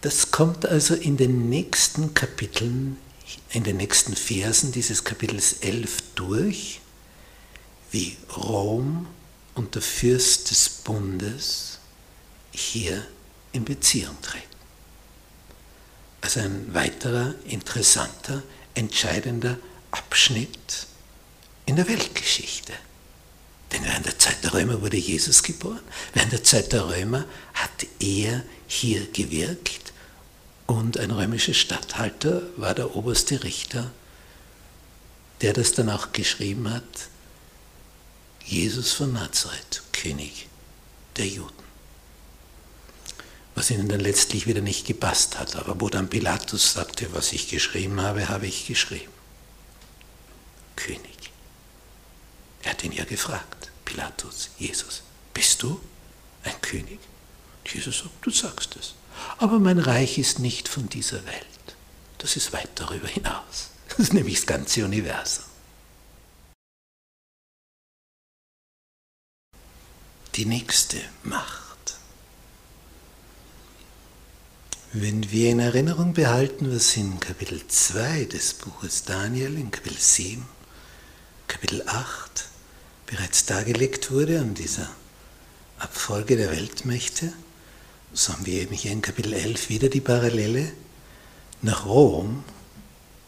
Das 0.00 0.30
kommt 0.30 0.64
also 0.64 0.94
in 0.94 1.16
den 1.16 1.48
nächsten 1.48 2.14
Kapiteln, 2.14 2.96
in 3.50 3.64
den 3.64 3.76
nächsten 3.76 4.14
Versen 4.14 4.72
dieses 4.72 5.04
Kapitels 5.04 5.54
11 5.60 5.96
durch, 6.14 6.80
wie 7.90 8.16
Rom 8.36 9.06
und 9.54 9.74
der 9.74 9.82
Fürst 9.82 10.50
des 10.50 10.68
Bundes 10.68 11.78
hier 12.52 13.06
in 13.52 13.64
Beziehung 13.64 14.20
treten. 14.22 14.44
Also 16.20 16.40
ein 16.40 16.74
weiterer 16.74 17.34
interessanter, 17.46 18.42
entscheidender 18.74 19.58
Abschnitt 19.90 20.86
in 21.66 21.76
der 21.76 21.88
Weltgeschichte. 21.88 22.72
Denn 23.72 23.84
während 23.84 24.06
der 24.06 24.18
Zeit 24.18 24.42
der 24.42 24.54
Römer 24.54 24.80
wurde 24.80 24.96
Jesus 24.96 25.42
geboren. 25.42 25.80
Während 26.14 26.32
der 26.32 26.44
Zeit 26.44 26.72
der 26.72 26.88
Römer 26.88 27.24
hat 27.54 27.86
er 28.00 28.42
hier 28.66 29.06
gewirkt 29.12 29.92
und 30.66 30.98
ein 30.98 31.10
römischer 31.10 31.54
Statthalter 31.54 32.42
war 32.56 32.74
der 32.74 32.94
oberste 32.96 33.42
Richter, 33.44 33.90
der 35.40 35.52
das 35.52 35.72
dann 35.72 35.90
auch 35.90 36.12
geschrieben 36.12 36.70
hat, 36.70 36.82
Jesus 38.48 38.94
von 38.94 39.12
Nazareth, 39.12 39.82
König 39.92 40.48
der 41.18 41.26
Juden. 41.26 41.52
Was 43.54 43.70
ihnen 43.70 43.90
dann 43.90 44.00
letztlich 44.00 44.46
wieder 44.46 44.62
nicht 44.62 44.86
gepasst 44.86 45.38
hat, 45.38 45.54
aber 45.56 45.78
wo 45.82 45.90
dann 45.90 46.08
Pilatus 46.08 46.72
sagte, 46.72 47.12
was 47.12 47.34
ich 47.34 47.50
geschrieben 47.50 48.00
habe, 48.00 48.30
habe 48.30 48.46
ich 48.46 48.66
geschrieben. 48.66 49.12
König. 50.76 51.30
Er 52.62 52.70
hat 52.70 52.84
ihn 52.84 52.92
ja 52.92 53.04
gefragt, 53.04 53.70
Pilatus, 53.84 54.48
Jesus, 54.58 55.02
bist 55.34 55.62
du 55.62 55.78
ein 56.42 56.58
König? 56.62 57.00
Jesus 57.66 57.98
sagt, 57.98 58.10
du 58.22 58.30
sagst 58.30 58.76
es. 58.76 58.94
Aber 59.36 59.58
mein 59.58 59.78
Reich 59.78 60.16
ist 60.16 60.38
nicht 60.38 60.68
von 60.68 60.88
dieser 60.88 61.22
Welt. 61.26 61.44
Das 62.16 62.34
ist 62.36 62.54
weit 62.54 62.70
darüber 62.76 63.08
hinaus. 63.08 63.72
Das 63.90 63.98
ist 63.98 64.14
nämlich 64.14 64.36
das 64.36 64.46
ganze 64.46 64.86
Universum. 64.86 65.47
Die 70.38 70.46
nächste 70.46 70.98
Macht. 71.24 71.98
Wenn 74.92 75.32
wir 75.32 75.50
in 75.50 75.58
Erinnerung 75.58 76.12
behalten, 76.12 76.72
was 76.72 76.96
in 76.96 77.18
Kapitel 77.18 77.66
2 77.66 78.26
des 78.26 78.54
Buches 78.54 79.02
Daniel, 79.02 79.56
in 79.56 79.72
Kapitel 79.72 79.98
7, 79.98 80.46
Kapitel 81.48 81.82
8 81.84 82.44
bereits 83.06 83.46
dargelegt 83.46 84.12
wurde 84.12 84.38
an 84.38 84.54
dieser 84.54 84.88
Abfolge 85.80 86.36
der 86.36 86.52
Weltmächte, 86.52 87.32
so 88.12 88.32
haben 88.32 88.46
wir 88.46 88.62
eben 88.62 88.76
hier 88.76 88.92
in 88.92 89.02
Kapitel 89.02 89.32
11 89.32 89.70
wieder 89.70 89.88
die 89.88 90.00
Parallele. 90.00 90.70
Nach 91.62 91.84
Rom 91.84 92.44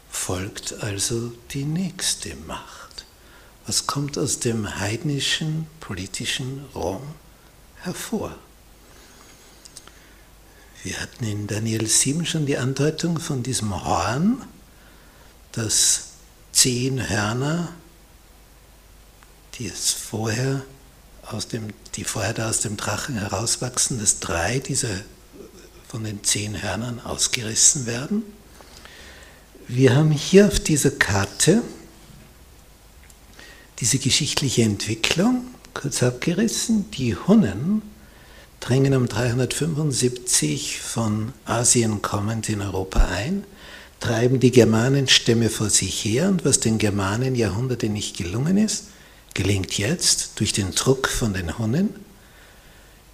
folgt 0.09 0.81
also 0.81 1.33
die 1.49 1.65
nächste 1.65 2.37
Macht. 2.47 2.80
Was 3.67 3.87
kommt 3.87 4.17
aus 4.17 4.39
dem 4.39 4.79
heidnischen 4.79 5.67
politischen 5.79 6.65
Rom 6.73 7.01
hervor? 7.81 8.35
Wir 10.83 10.99
hatten 10.99 11.25
in 11.25 11.47
Daniel 11.47 11.85
7 11.85 12.25
schon 12.25 12.45
die 12.45 12.57
Andeutung 12.57 13.19
von 13.19 13.43
diesem 13.43 13.85
Horn, 13.85 14.41
das 15.51 16.05
zehn 16.51 17.07
Hörner 17.07 17.69
die 19.61 19.67
es 19.67 19.91
vorher 19.91 20.63
aus 21.23 21.47
dem, 21.47 21.67
die 21.95 22.03
vorher 22.03 22.33
da 22.33 22.49
aus 22.49 22.61
dem 22.61 22.77
Drachen 22.77 23.15
herauswachsen, 23.15 23.99
dass 23.99 24.19
drei 24.19 24.59
dieser 24.59 24.89
von 25.87 26.03
den 26.03 26.23
zehn 26.23 26.61
Hörnern 26.61 26.99
ausgerissen 26.99 27.85
werden. 27.85 28.23
Wir 29.67 29.95
haben 29.95 30.11
hier 30.11 30.47
auf 30.47 30.59
dieser 30.59 30.91
Karte 30.91 31.61
diese 33.81 33.97
geschichtliche 33.97 34.61
Entwicklung 34.61 35.47
kurz 35.73 36.03
abgerissen. 36.03 36.89
Die 36.91 37.15
Hunnen 37.15 37.81
drängen 38.59 38.93
um 38.93 39.07
375 39.07 40.79
von 40.79 41.33
Asien 41.45 42.03
kommend 42.03 42.47
in 42.47 42.61
Europa 42.61 43.07
ein, 43.07 43.43
treiben 43.99 44.39
die 44.39 44.51
Germanenstämme 44.51 45.49
vor 45.49 45.71
sich 45.71 46.05
her 46.05 46.29
und 46.29 46.45
was 46.45 46.59
den 46.59 46.77
Germanen 46.77 47.35
Jahrhunderte 47.35 47.89
nicht 47.89 48.17
gelungen 48.17 48.57
ist, 48.57 48.85
gelingt 49.33 49.77
jetzt 49.77 50.39
durch 50.39 50.53
den 50.53 50.71
Druck 50.71 51.07
von 51.07 51.33
den 51.33 51.57
Hunnen, 51.57 51.89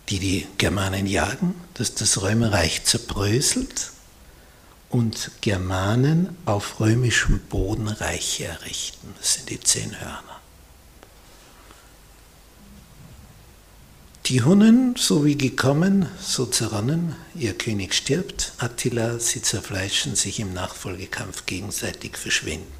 die 0.09 0.19
die 0.19 0.47
Germanen 0.57 1.07
jagen, 1.07 1.55
dass 1.75 1.95
das 1.95 2.21
Römerreich 2.21 2.83
zerbröselt 2.83 3.91
und 4.89 5.31
Germanen 5.41 6.35
auf 6.45 6.79
römischem 6.79 7.39
Boden 7.39 7.87
Reiche 7.87 8.45
errichten. 8.45 9.13
Das 9.17 9.35
sind 9.35 9.49
die 9.49 9.59
zehn 9.59 9.97
Hörner. 9.99 10.26
Die 14.27 14.43
Hunnen, 14.43 14.93
so 14.97 15.23
wie 15.23 15.37
gekommen, 15.37 16.09
so 16.21 16.45
zerronnen, 16.45 17.15
ihr 17.33 17.57
König 17.57 17.93
stirbt, 17.93 18.51
Attila, 18.57 19.19
sie 19.19 19.41
zerfleischen 19.41 20.17
sich 20.17 20.41
im 20.41 20.51
Nachfolgekampf 20.51 21.45
gegenseitig 21.45 22.17
verschwinden. 22.17 22.73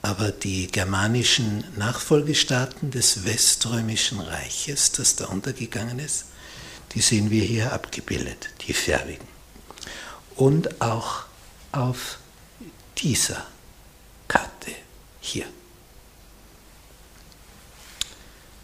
Aber 0.00 0.30
die 0.30 0.68
germanischen 0.68 1.64
Nachfolgestaaten 1.76 2.90
des 2.90 3.26
Weströmischen 3.26 4.20
Reiches, 4.20 4.92
das 4.92 5.16
da 5.16 5.26
untergegangen 5.26 5.98
ist, 5.98 6.24
die 6.94 7.02
sehen 7.02 7.30
wir 7.30 7.44
hier 7.44 7.74
abgebildet, 7.74 8.48
die 8.66 8.72
Färbigen. 8.72 9.28
Und 10.34 10.80
auch 10.80 11.24
auf 11.72 12.16
dieser 12.96 13.46
Karte 14.28 14.72
hier. 15.20 15.44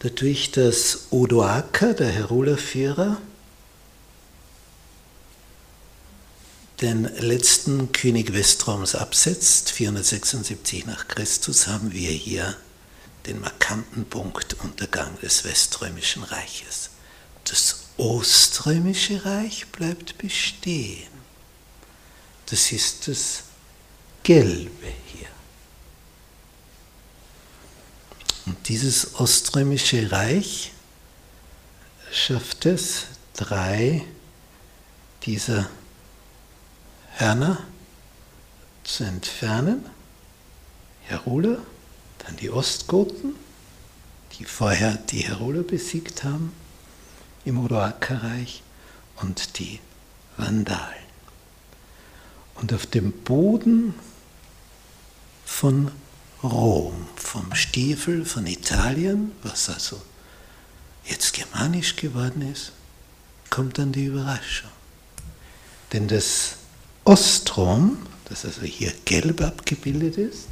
Dadurch, 0.07 0.53
dass 0.53 1.09
Odoaker, 1.11 1.93
der 1.93 2.13
Herulerführer, 2.13 3.21
den 6.81 7.07
letzten 7.19 7.91
König 7.91 8.33
Westroms 8.33 8.95
absetzt, 8.95 9.73
476 9.73 10.87
nach 10.87 11.09
Christus, 11.09 11.67
haben 11.67 11.93
wir 11.93 12.11
hier 12.11 12.57
den 13.27 13.41
markanten 13.41 14.05
Punkt 14.05 14.55
Untergang 14.63 15.19
des 15.23 15.43
Weströmischen 15.43 16.23
Reiches. 16.23 16.91
Das 17.43 17.87
Oströmische 17.97 19.25
Reich 19.25 19.67
bleibt 19.73 20.19
bestehen. 20.19 21.11
Das 22.49 22.71
ist 22.71 23.09
das 23.09 23.43
Gelbe 24.23 24.87
hier. 25.13 25.36
Und 28.47 28.69
dieses 28.69 29.17
Oströmische 29.17 30.11
Reich 30.11 30.73
schafft 32.13 32.65
es, 32.67 33.07
drei 33.35 34.05
dieser 35.25 35.69
Hörner 37.17 37.59
zu 38.85 39.05
entfernen. 39.05 39.85
Heruler, 41.03 41.59
dann 42.19 42.37
die 42.37 42.51
Ostgoten, 42.51 43.35
die 44.33 44.45
vorher 44.45 44.95
die 44.95 45.21
Heruler 45.21 45.63
besiegt 45.63 46.25
haben 46.25 46.53
im 47.45 47.63
Odoakerreich 47.65 48.63
und 49.17 49.59
die 49.59 49.81
Vandalen. 50.37 51.07
Und 52.55 52.73
auf 52.73 52.87
dem 52.87 53.13
Boden 53.13 53.95
von 55.45 55.91
Rom, 56.43 56.96
vom 57.37 57.55
Stiefel 57.55 58.25
von 58.25 58.47
Italien, 58.47 59.33
was 59.43 59.69
also 59.69 60.01
jetzt 61.05 61.35
germanisch 61.35 61.95
geworden 61.97 62.41
ist, 62.51 62.73
kommt 63.51 63.77
dann 63.77 63.93
die 63.93 64.07
Überraschung. 64.07 64.71
Denn 65.93 66.09
das 66.09 66.57
Ostrom, 67.05 67.99
das 68.25 68.47
also 68.47 68.63
hier 68.63 68.91
gelb 69.05 69.43
abgebildet 69.43 70.17
ist, 70.17 70.47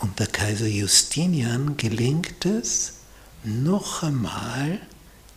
unter 0.00 0.26
Kaiser 0.26 0.66
Justinian 0.66 1.78
gelingt 1.78 2.44
es, 2.44 2.96
noch 3.42 4.02
einmal 4.02 4.82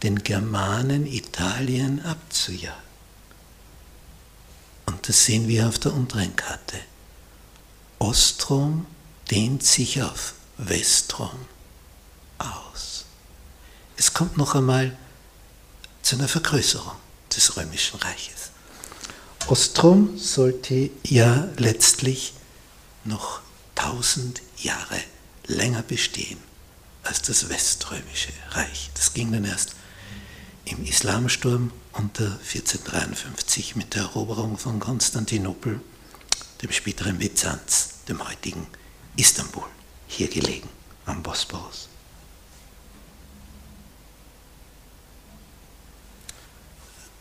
den 0.03 0.23
Germanen 0.23 1.07
Italien 1.07 2.03
abzujagen. 2.03 2.83
Das 5.03 5.23
sehen 5.23 5.47
wir 5.47 5.69
auf 5.69 5.79
der 5.79 5.93
unteren 5.93 6.35
Karte. 6.35 6.77
Ostrom 7.99 8.85
dehnt 9.31 9.63
sich 9.63 10.01
auf 10.01 10.33
Westrom 10.57 11.45
aus. 12.37 13.05
Es 13.95 14.13
kommt 14.13 14.37
noch 14.37 14.55
einmal 14.55 14.95
zu 16.01 16.15
einer 16.15 16.27
Vergrößerung 16.27 16.95
des 17.35 17.57
Römischen 17.57 17.99
Reiches. 17.99 18.51
Ostrom 19.47 20.17
sollte 20.17 20.89
ja 21.03 21.47
letztlich 21.57 22.33
noch 23.03 23.41
tausend 23.75 24.41
Jahre 24.57 24.99
länger 25.45 25.81
bestehen 25.81 26.39
als 27.03 27.21
das 27.21 27.49
Weströmische 27.49 28.33
Reich. 28.51 28.89
Das 28.93 29.13
ging 29.13 29.31
dann 29.31 29.45
erst 29.45 29.75
im 30.65 30.83
Islamsturm 30.85 31.71
unter 31.93 32.25
1453 32.25 33.75
mit 33.75 33.95
der 33.95 34.03
Eroberung 34.03 34.57
von 34.57 34.79
Konstantinopel, 34.79 35.79
dem 36.61 36.71
späteren 36.71 37.17
Byzanz, 37.17 37.89
dem 38.07 38.27
heutigen 38.27 38.67
Istanbul, 39.15 39.65
hier 40.07 40.27
gelegen 40.27 40.69
am 41.05 41.21
Bosporus. 41.23 41.89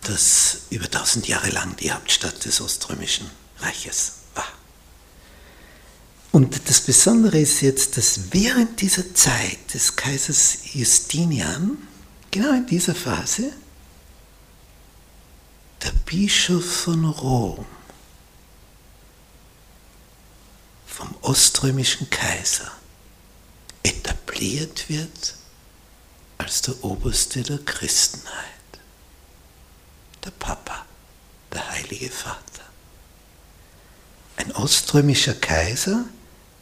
Das 0.02 0.58
über 0.70 0.88
tausend 0.88 1.26
Jahre 1.26 1.50
lang 1.50 1.76
die 1.76 1.90
Hauptstadt 1.90 2.44
des 2.44 2.60
Oströmischen 2.60 3.28
Reiches 3.58 4.12
war. 4.34 4.46
Und 6.30 6.68
das 6.68 6.80
Besondere 6.80 7.40
ist 7.40 7.60
jetzt, 7.62 7.96
dass 7.96 8.32
während 8.32 8.80
dieser 8.80 9.14
Zeit 9.14 9.74
des 9.74 9.96
Kaisers 9.96 10.58
Justinian, 10.74 11.78
genau 12.30 12.52
in 12.52 12.66
dieser 12.66 12.94
Phase, 12.94 13.52
der 15.82 15.92
Bischof 16.04 16.64
von 16.64 17.04
Rom 17.04 17.66
vom 20.86 21.14
oströmischen 21.26 22.08
Kaiser 22.08 22.70
etabliert 23.82 24.88
wird 24.88 25.34
als 26.38 26.62
der 26.62 26.84
Oberste 26.84 27.42
der 27.42 27.58
Christenheit, 27.58 28.44
der 30.24 30.30
Papa, 30.30 30.84
der 31.52 31.68
Heilige 31.70 32.10
Vater. 32.10 32.40
Ein 34.36 34.52
oströmischer 34.52 35.34
Kaiser 35.34 36.04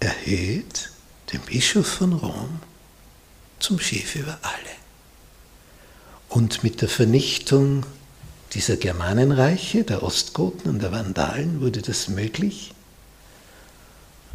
erhöht 0.00 0.90
den 1.33 1.40
Bischof 1.42 1.87
von 1.87 2.14
Rom 2.14 2.61
zum 3.59 3.79
Chef 3.79 4.14
über 4.14 4.38
alle. 4.40 4.74
Und 6.31 6.62
mit 6.64 6.81
der 6.81 6.88
Vernichtung 6.88 7.85
dieser 8.55 8.77
Germanenreiche, 8.77 9.85
der 9.85 10.03
Ostgoten 10.03 10.70
und 10.70 10.83
der 10.83 10.92
Vandalen, 10.92 11.61
wurde 11.61 11.83
das 11.83 12.09
möglich. 12.09 12.73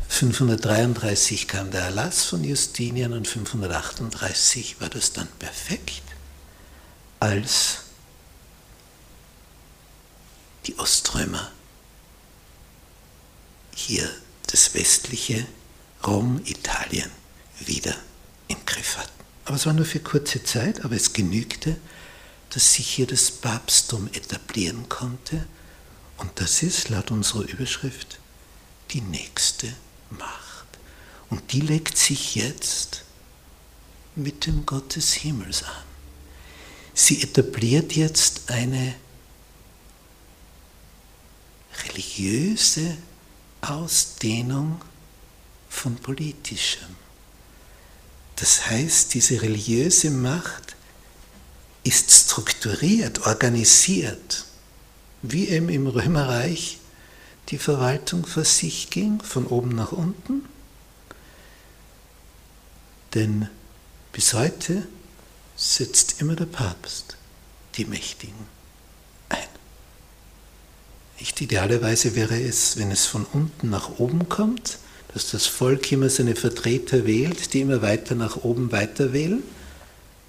533 0.10 1.48
kam 1.48 1.72
der 1.72 1.82
Erlass 1.82 2.26
von 2.26 2.44
Justinian 2.44 3.14
und 3.14 3.28
538 3.28 4.82
war 4.82 4.90
das 4.90 5.14
dann 5.14 5.28
perfekt, 5.38 6.02
als 7.20 7.84
die 10.66 10.78
Oströmer 10.78 11.52
hier 13.76 14.10
das 14.48 14.74
westliche 14.74 15.46
Rom, 16.06 16.42
Italien 16.44 17.12
wieder 17.60 17.96
im 18.48 18.58
Griff 18.66 18.98
hatten. 18.98 19.24
Aber 19.46 19.56
es 19.56 19.66
war 19.68 19.74
nur 19.74 19.86
für 19.86 20.00
kurze 20.00 20.44
Zeit, 20.44 20.84
aber 20.84 20.96
es 20.96 21.14
genügte, 21.14 21.78
dass 22.50 22.74
sich 22.74 22.90
hier 22.90 23.08
das 23.08 23.32
Papsttum 23.32 24.08
etablieren 24.08 24.90
konnte. 24.90 25.46
Und 26.18 26.32
das 26.36 26.64
ist 26.64 26.90
laut 26.90 27.12
unserer 27.12 27.44
Überschrift 27.44 28.20
die 28.92 29.02
nächste 29.02 29.74
Macht. 30.12 30.68
Und 31.30 31.52
die 31.52 31.62
legt 31.62 31.98
sich 31.98 32.36
jetzt 32.36 33.04
mit 34.16 34.46
dem 34.46 34.66
Gott 34.66 34.96
des 34.96 35.14
Himmels 35.14 35.64
an. 35.64 35.84
Sie 36.94 37.22
etabliert 37.22 37.94
jetzt 37.94 38.50
eine 38.52 38.96
religiöse 41.86 42.98
Ausdehnung 43.62 44.82
von 45.70 45.96
politischem. 45.96 46.88
Das 48.36 48.68
heißt, 48.68 49.14
diese 49.14 49.42
religiöse 49.42 50.10
Macht 50.10 50.76
ist 51.84 52.12
strukturiert, 52.12 53.26
organisiert, 53.26 54.46
wie 55.22 55.48
eben 55.50 55.70
im 55.70 55.88
Römerreich 55.88 56.79
die 57.52 57.58
Verwaltung 57.58 58.26
vor 58.26 58.46
sich 58.46 58.90
ging, 58.90 59.22
von 59.22 59.48
oben 59.48 59.70
nach 59.70 59.92
unten. 59.92 60.46
Denn 63.14 63.50
bis 64.12 64.34
heute 64.34 64.88
setzt 65.56 66.22
immer 66.22 66.36
der 66.36 66.46
Papst 66.46 67.18
die 67.76 67.86
Mächtigen 67.86 68.48
ein. 69.30 69.48
Nicht 71.20 71.42
idealerweise 71.42 72.16
wäre 72.16 72.40
es, 72.40 72.78
wenn 72.78 72.92
es 72.92 73.06
von 73.06 73.26
unten 73.26 73.70
nach 73.70 74.00
oben 74.00 74.30
kommt, 74.30 74.78
dass 75.14 75.32
das 75.32 75.48
Volk 75.48 75.92
immer 75.92 76.10
seine 76.10 76.36
Vertreter 76.36 77.06
wählt, 77.06 77.54
die 77.54 77.62
immer 77.62 77.82
weiter 77.82 78.16
nach 78.16 78.38
oben 78.38 78.72
weiter 78.72 79.12
wählen. 79.12 79.44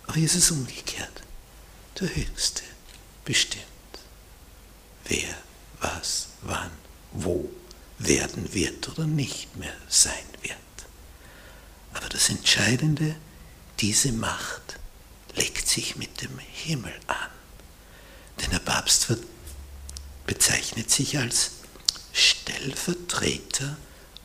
Aber 0.06 0.14
hier 0.14 0.24
ist 0.24 0.36
es 0.36 0.50
umgekehrt 0.50 1.20
der 2.00 2.16
Höchste 2.16 2.62
bestimmt, 3.24 3.64
wer, 5.04 5.34
was, 5.80 6.28
wann, 6.42 6.70
wo 7.12 7.50
werden 7.98 8.52
wird 8.54 8.88
oder 8.88 9.06
nicht 9.06 9.56
mehr 9.56 9.74
sein 9.88 10.12
wird. 10.42 10.56
Aber 11.92 12.08
das 12.08 12.28
Entscheidende, 12.30 13.16
diese 13.80 14.12
Macht 14.12 14.78
legt 15.34 15.68
sich 15.68 15.96
mit 15.96 16.22
dem 16.22 16.38
Himmel 16.38 16.94
an. 17.06 17.30
Denn 18.40 18.50
der 18.50 18.58
Papst 18.60 19.08
bezeichnet 20.26 20.90
sich 20.90 21.18
als 21.18 21.52
Stellvertreter 22.12 23.76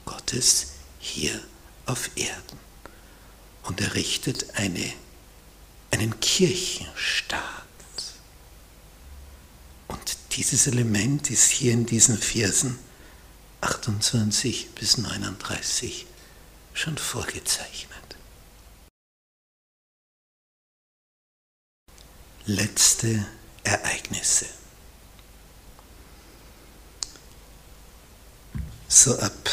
Gottes 0.05 0.67
hier 0.99 1.39
auf 1.85 2.09
Erden 2.15 2.59
und 3.63 3.81
errichtet 3.81 4.55
eine, 4.55 4.93
einen 5.91 6.19
Kirchenstaat 6.19 7.64
dieses 10.35 10.67
Element 10.67 11.31
ist 11.31 11.49
hier 11.49 11.71
in 11.71 11.85
diesen 11.85 12.17
Versen 12.17 12.77
28 13.61 14.71
bis 14.75 14.97
39 14.97 16.05
schon 16.73 16.97
vorgezeichnet. 16.97 17.95
Letzte 22.45 23.25
Ereignisse. 23.63 24.45
So 28.87 29.17
ab 29.17 29.49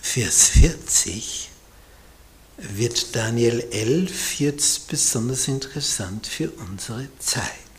Vers 0.00 0.48
40 0.48 1.50
wird 2.56 3.14
Daniel 3.14 3.60
11 3.70 4.40
jetzt 4.40 4.88
besonders 4.88 5.46
interessant 5.46 6.26
für 6.26 6.50
unsere 6.50 7.08
Zeit. 7.18 7.69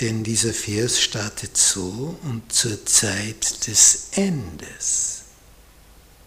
Denn 0.00 0.22
dieser 0.22 0.54
Vers 0.54 1.00
startet 1.00 1.56
so 1.56 2.18
und 2.22 2.52
zur 2.52 2.86
Zeit 2.86 3.66
des 3.66 4.10
Endes 4.12 5.22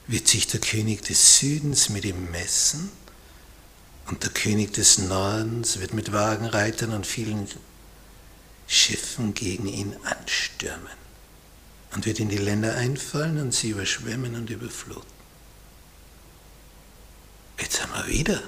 wird 0.08 0.28
sich 0.28 0.48
der 0.48 0.60
König 0.60 1.04
des 1.04 1.40
Südens 1.40 1.88
mit 1.88 2.04
ihm 2.04 2.32
messen 2.32 2.92
und 4.08 4.24
der 4.24 4.32
König 4.32 4.74
des 4.74 4.98
Nordens 4.98 5.80
wird 5.80 5.94
mit 5.94 6.12
Wagenreitern 6.12 6.92
und 6.92 7.08
vielen 7.08 7.48
Schiffen 8.68 9.34
gegen 9.34 9.68
ihn 9.68 9.96
anstürmen 10.04 10.98
und 11.96 12.06
wird 12.06 12.20
in 12.20 12.28
die 12.28 12.38
Länder 12.38 12.76
einfallen 12.76 13.40
und 13.40 13.54
sie 13.54 13.70
überschwemmen 13.70 14.36
und 14.36 14.50
überfluten. 14.50 15.10
Jetzt 17.58 17.82
haben 17.82 17.94
wir 17.94 18.08
wieder 18.08 18.42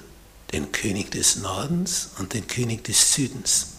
den 0.52 0.70
König 0.70 1.10
des 1.12 1.36
Nordens 1.36 2.10
und 2.18 2.34
den 2.34 2.46
König 2.46 2.84
des 2.84 3.14
Südens. 3.14 3.73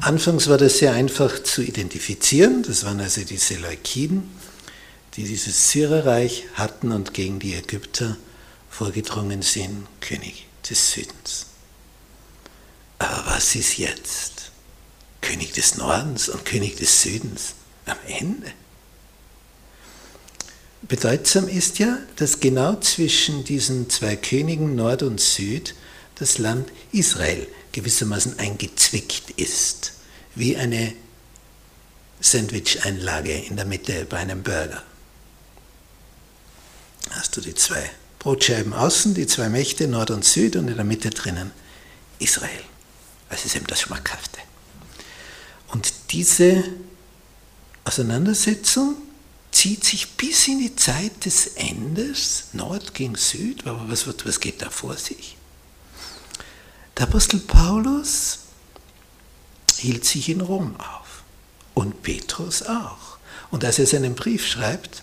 Anfangs 0.00 0.48
war 0.48 0.58
das 0.58 0.78
sehr 0.78 0.92
einfach 0.92 1.42
zu 1.42 1.62
identifizieren. 1.62 2.62
Das 2.62 2.84
waren 2.84 3.00
also 3.00 3.22
die 3.22 3.38
Seleukiden, 3.38 4.30
die 5.14 5.24
dieses 5.24 5.70
Syrerreich 5.70 6.44
hatten 6.54 6.92
und 6.92 7.14
gegen 7.14 7.38
die 7.38 7.54
Ägypter 7.54 8.16
vorgedrungen 8.68 9.42
sind, 9.42 9.86
König 10.00 10.46
des 10.68 10.92
Südens. 10.92 11.46
Aber 12.98 13.24
was 13.26 13.54
ist 13.54 13.78
jetzt? 13.78 14.50
König 15.20 15.52
des 15.52 15.76
Nordens 15.76 16.28
und 16.28 16.44
König 16.44 16.76
des 16.76 17.02
Südens 17.02 17.54
am 17.86 17.96
Ende? 18.06 18.52
Bedeutsam 20.82 21.48
ist 21.48 21.78
ja, 21.80 21.98
dass 22.16 22.38
genau 22.38 22.76
zwischen 22.76 23.42
diesen 23.42 23.90
zwei 23.90 24.14
Königen 24.14 24.76
Nord 24.76 25.02
und 25.02 25.20
Süd 25.20 25.74
das 26.14 26.38
Land 26.38 26.70
Israel 26.92 27.46
gewissermaßen 27.76 28.38
eingezwickt 28.38 29.30
ist, 29.32 29.92
wie 30.34 30.56
eine 30.56 30.94
Sandwich-Einlage 32.20 33.32
in 33.32 33.56
der 33.56 33.66
Mitte 33.66 34.06
bei 34.06 34.16
einem 34.16 34.42
Burger. 34.42 34.82
Hast 37.10 37.36
du 37.36 37.42
die 37.42 37.54
zwei 37.54 37.90
Brotscheiben 38.18 38.72
außen, 38.72 39.14
die 39.14 39.26
zwei 39.26 39.50
Mächte, 39.50 39.88
Nord 39.88 40.10
und 40.10 40.24
Süd 40.24 40.56
und 40.56 40.68
in 40.68 40.76
der 40.76 40.84
Mitte 40.84 41.10
drinnen 41.10 41.52
Israel. 42.18 42.64
Das 43.28 43.44
ist 43.44 43.54
eben 43.54 43.66
das 43.66 43.82
Schmackhafte. 43.82 44.40
Und 45.68 45.92
diese 46.10 46.64
Auseinandersetzung 47.84 48.96
zieht 49.52 49.84
sich 49.84 50.12
bis 50.12 50.48
in 50.48 50.60
die 50.60 50.74
Zeit 50.76 51.26
des 51.26 51.48
Endes, 51.48 52.46
Nord 52.54 52.94
gegen 52.94 53.16
Süd, 53.16 53.66
aber 53.66 53.84
was, 53.88 54.06
was 54.06 54.40
geht 54.40 54.62
da 54.62 54.70
vor 54.70 54.96
sich? 54.96 55.36
Der 56.96 57.06
Apostel 57.06 57.40
Paulus 57.40 58.38
hielt 59.76 60.04
sich 60.06 60.30
in 60.30 60.40
Rom 60.40 60.76
auf 60.76 61.22
und 61.74 62.02
Petrus 62.02 62.62
auch. 62.62 63.18
Und 63.50 63.64
als 63.64 63.78
er 63.78 63.86
seinen 63.86 64.14
Brief 64.14 64.46
schreibt, 64.46 65.02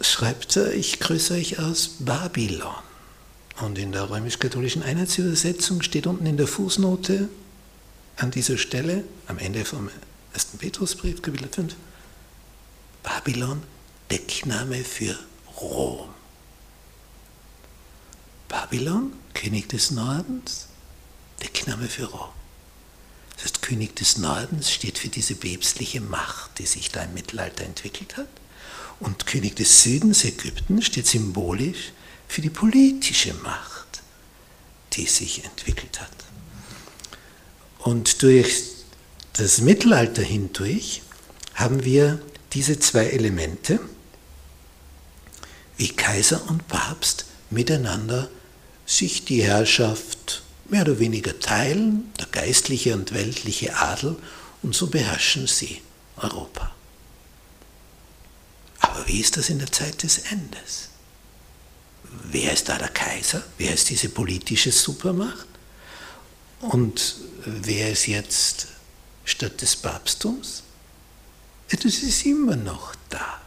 schreibt 0.00 0.56
er, 0.56 0.74
ich 0.74 1.00
grüße 1.00 1.34
euch 1.34 1.58
aus 1.58 1.90
Babylon. 2.00 2.74
Und 3.62 3.78
in 3.78 3.92
der 3.92 4.10
römisch-katholischen 4.10 4.82
Einheitsübersetzung 4.82 5.82
steht 5.82 6.06
unten 6.06 6.26
in 6.26 6.36
der 6.36 6.46
Fußnote 6.46 7.28
an 8.16 8.30
dieser 8.30 8.58
Stelle, 8.58 9.04
am 9.26 9.38
Ende 9.38 9.64
vom 9.64 9.88
1. 10.34 10.46
Petrusbrief, 10.58 11.22
Kapitel 11.22 11.48
5, 11.48 11.74
Babylon, 13.02 13.62
Deckname 14.10 14.84
für 14.84 15.18
Rom. 15.60 16.19
Babylon, 18.50 19.12
König 19.32 19.68
des 19.68 19.92
Nordens, 19.92 20.66
Deckname 21.40 21.88
für 21.88 22.06
Rom. 22.06 22.28
Das 23.36 23.44
heißt, 23.44 23.62
König 23.62 23.96
des 23.96 24.18
Nordens 24.18 24.70
steht 24.70 24.98
für 24.98 25.08
diese 25.08 25.36
päpstliche 25.36 26.00
Macht, 26.00 26.58
die 26.58 26.66
sich 26.66 26.90
da 26.90 27.02
im 27.04 27.14
Mittelalter 27.14 27.64
entwickelt 27.64 28.16
hat. 28.16 28.28
Und 28.98 29.26
König 29.26 29.56
des 29.56 29.82
Südens, 29.82 30.24
Ägypten, 30.24 30.82
steht 30.82 31.06
symbolisch 31.06 31.92
für 32.28 32.42
die 32.42 32.50
politische 32.50 33.32
Macht, 33.34 34.02
die 34.94 35.06
sich 35.06 35.44
entwickelt 35.44 36.00
hat. 36.00 36.10
Und 37.78 38.22
durch 38.22 38.64
das 39.34 39.60
Mittelalter 39.60 40.22
hindurch 40.22 41.02
haben 41.54 41.84
wir 41.84 42.20
diese 42.52 42.80
zwei 42.80 43.06
Elemente, 43.06 43.78
wie 45.76 45.88
Kaiser 45.88 46.42
und 46.50 46.66
Papst 46.66 47.26
miteinander 47.48 48.28
sich 48.90 49.24
die 49.24 49.44
Herrschaft 49.44 50.42
mehr 50.68 50.82
oder 50.82 50.98
weniger 50.98 51.38
teilen, 51.38 52.12
der 52.18 52.26
geistliche 52.26 52.94
und 52.94 53.14
weltliche 53.14 53.76
Adel, 53.76 54.16
und 54.62 54.74
so 54.74 54.88
beherrschen 54.88 55.46
sie 55.46 55.80
Europa. 56.16 56.74
Aber 58.80 59.06
wie 59.06 59.20
ist 59.20 59.36
das 59.36 59.48
in 59.48 59.60
der 59.60 59.70
Zeit 59.70 60.02
des 60.02 60.18
Endes? 60.18 60.88
Wer 62.02 62.52
ist 62.52 62.68
da 62.68 62.76
der 62.78 62.88
Kaiser? 62.88 63.44
Wer 63.58 63.72
ist 63.72 63.88
diese 63.90 64.08
politische 64.08 64.72
Supermacht? 64.72 65.46
Und 66.60 67.16
wer 67.44 67.92
ist 67.92 68.06
jetzt 68.08 68.66
statt 69.24 69.62
des 69.62 69.76
Papsttums? 69.76 70.64
Das 71.70 71.84
ist 71.84 72.26
immer 72.26 72.56
noch 72.56 72.94
da. 73.08 73.40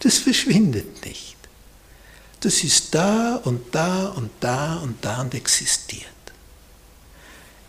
Das 0.00 0.18
verschwindet 0.18 1.04
nicht. 1.06 1.37
Das 2.40 2.62
ist 2.62 2.94
da 2.94 3.36
und 3.36 3.74
da 3.74 4.08
und 4.08 4.30
da 4.40 4.76
und 4.76 5.04
da 5.04 5.20
und 5.20 5.34
existiert. 5.34 6.06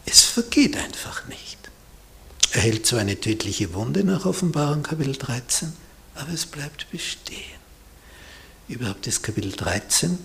Es 0.05 0.23
vergeht 0.23 0.77
einfach 0.77 1.27
nicht. 1.27 1.57
Er 2.51 2.61
hält 2.61 2.85
zwar 2.85 2.99
eine 2.99 3.19
tödliche 3.19 3.73
Wunde 3.73 4.03
nach 4.03 4.25
Offenbarung 4.25 4.83
Kapitel 4.83 5.15
13, 5.15 5.73
aber 6.15 6.31
es 6.33 6.45
bleibt 6.45 6.89
bestehen. 6.91 7.59
Überhaupt 8.67 9.07
ist 9.07 9.23
Kapitel 9.23 9.51
13 9.51 10.17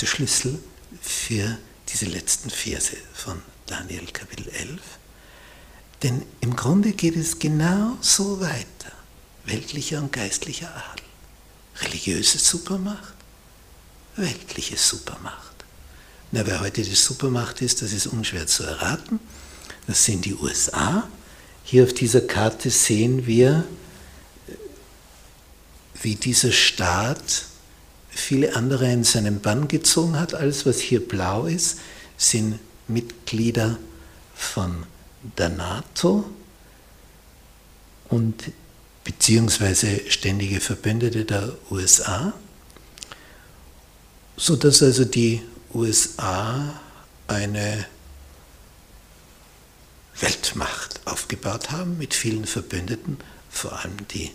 der 0.00 0.06
Schlüssel 0.06 0.58
für 1.00 1.58
diese 1.88 2.06
letzten 2.06 2.50
Verse 2.50 2.96
von 3.12 3.40
Daniel 3.66 4.06
Kapitel 4.12 4.48
11. 4.48 4.80
Denn 6.02 6.22
im 6.40 6.54
Grunde 6.56 6.92
geht 6.92 7.16
es 7.16 7.38
genau 7.38 7.96
so 8.00 8.40
weiter. 8.40 8.92
Weltlicher 9.44 9.98
und 9.98 10.12
geistlicher 10.12 10.74
Adel. 10.92 11.04
Religiöse 11.82 12.38
Supermacht, 12.38 13.13
weltliche 14.16 14.76
Supermacht. 14.76 15.64
Na, 16.32 16.46
wer 16.46 16.60
heute 16.60 16.82
die 16.82 16.94
Supermacht 16.94 17.62
ist, 17.62 17.82
das 17.82 17.92
ist 17.92 18.06
unschwer 18.06 18.46
zu 18.46 18.64
erraten. 18.64 19.20
Das 19.86 20.04
sind 20.04 20.24
die 20.24 20.34
USA. 20.34 21.08
Hier 21.64 21.84
auf 21.84 21.94
dieser 21.94 22.20
Karte 22.20 22.70
sehen 22.70 23.26
wir 23.26 23.64
wie 26.02 26.16
dieser 26.16 26.52
Staat 26.52 27.46
viele 28.10 28.54
andere 28.56 28.92
in 28.92 29.04
seinen 29.04 29.40
Bann 29.40 29.68
gezogen 29.68 30.18
hat. 30.18 30.34
Alles, 30.34 30.66
was 30.66 30.80
hier 30.80 31.06
blau 31.06 31.46
ist, 31.46 31.78
sind 32.16 32.58
Mitglieder 32.88 33.78
von 34.34 34.84
der 35.38 35.48
NATO 35.48 36.24
und 38.08 38.52
beziehungsweise 39.04 40.00
ständige 40.10 40.60
Verbündete 40.60 41.24
der 41.24 41.54
USA, 41.70 42.34
sodass 44.36 44.82
also 44.82 45.04
die 45.04 45.42
USA 45.72 46.80
eine 47.26 47.86
Weltmacht 50.20 51.00
aufgebaut 51.06 51.70
haben 51.70 51.98
mit 51.98 52.14
vielen 52.14 52.46
Verbündeten, 52.46 53.18
vor 53.50 53.78
allem 53.80 53.96
die 54.08 54.30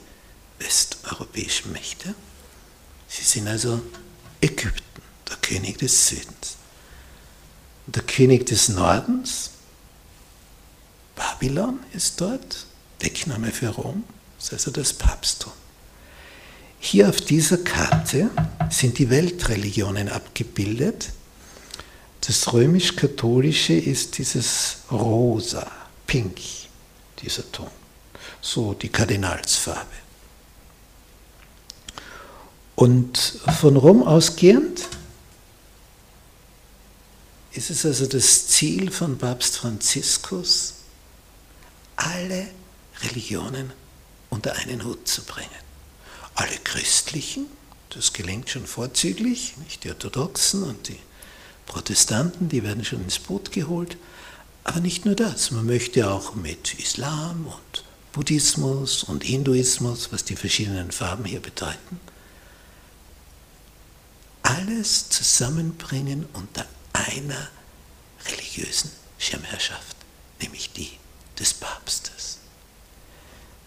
westeuropäischen 0.60 1.72
Mächte. 1.72 2.14
Sie 3.08 3.24
sind 3.24 3.48
also 3.48 3.82
Ägypten, 4.42 5.02
der 5.30 5.38
König 5.38 5.78
des 5.78 6.08
Südens. 6.08 6.58
Der 7.88 8.04
König 8.04 8.46
des 8.46 8.70
Nordens, 8.70 9.52
Babylon 11.16 11.80
ist 11.94 12.22
dort, 12.22 12.66
Deckname 13.02 13.52
für 13.52 13.70
Rom, 13.70 14.04
ist 14.38 14.54
also 14.54 14.70
das 14.72 14.94
Papsttum. 14.94 15.54
Hier 16.80 17.10
auf 17.10 17.22
dieser 17.22 17.58
Karte 17.58 18.30
sind 18.70 18.98
die 18.98 19.10
Weltreligionen 19.10 20.10
abgebildet. 20.10 21.10
Das 22.22 22.54
römisch-katholische 22.54 23.74
ist 23.74 24.18
dieses 24.18 24.78
rosa, 24.92 25.70
pink, 26.08 26.40
dieser 27.22 27.50
Ton, 27.52 27.70
so 28.42 28.74
die 28.74 28.90
Kardinalsfarbe. 28.90 29.88
Und 32.76 33.18
von 33.60 33.76
Rom 33.76 34.04
ausgehend 34.04 34.88
ist 37.52 37.70
es 37.72 37.86
also 37.86 38.06
das 38.06 38.48
Ziel 38.48 38.90
von 38.90 39.18
Papst 39.18 39.58
Franziskus, 39.58 40.76
alle 41.98 42.48
Religionen 43.02 43.74
unter 44.30 44.54
einen 44.56 44.86
Hut 44.86 45.08
zu 45.08 45.24
bringen. 45.24 45.69
Alle 46.40 46.58
christlichen, 46.64 47.48
das 47.90 48.14
gelingt 48.14 48.50
schon 48.50 48.66
vorzüglich, 48.66 49.56
nicht 49.58 49.84
die 49.84 49.90
Orthodoxen 49.90 50.64
und 50.64 50.88
die 50.88 50.98
Protestanten, 51.66 52.48
die 52.48 52.64
werden 52.64 52.86
schon 52.86 53.04
ins 53.04 53.20
Boot 53.20 53.52
geholt, 53.52 53.98
aber 54.64 54.80
nicht 54.80 55.04
nur 55.04 55.16
das, 55.16 55.52
man 55.52 55.66
möchte 55.66 56.10
auch 56.10 56.36
mit 56.36 56.76
Islam 56.80 57.46
und 57.46 57.84
Buddhismus 58.14 59.04
und 59.04 59.26
Hinduismus, 59.26 60.14
was 60.14 60.24
die 60.24 60.38
verschiedenen 60.38 60.92
Farben 60.92 61.26
hier 61.26 61.42
bedeuten, 61.42 62.00
alles 64.42 65.10
zusammenbringen 65.10 66.26
unter 66.32 66.66
einer 66.94 67.50
religiösen 68.32 68.92
Schirmherrschaft, 69.18 69.98
nämlich 70.42 70.72
die 70.72 70.92
des 71.38 71.54
Papstes. 71.54 72.38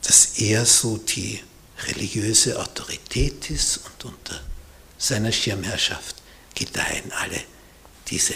Dass 0.01 0.39
er 0.39 0.65
so 0.65 0.97
die 0.97 1.43
religiöse 1.87 2.59
Autorität 2.61 3.51
ist 3.51 3.79
und 3.79 4.05
unter 4.05 4.41
seiner 4.99 5.33
Schirmherrschaft 5.33 6.17
gedeihen 6.55 7.11
alle 7.13 7.41
diese 8.09 8.35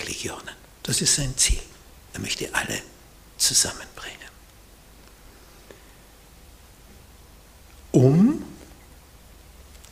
Religionen. 0.00 0.54
Das 0.82 1.00
ist 1.00 1.14
sein 1.14 1.36
Ziel. 1.36 1.60
Er 2.12 2.20
möchte 2.20 2.52
alle 2.54 2.82
zusammenbringen. 3.38 4.18
Um 7.92 8.42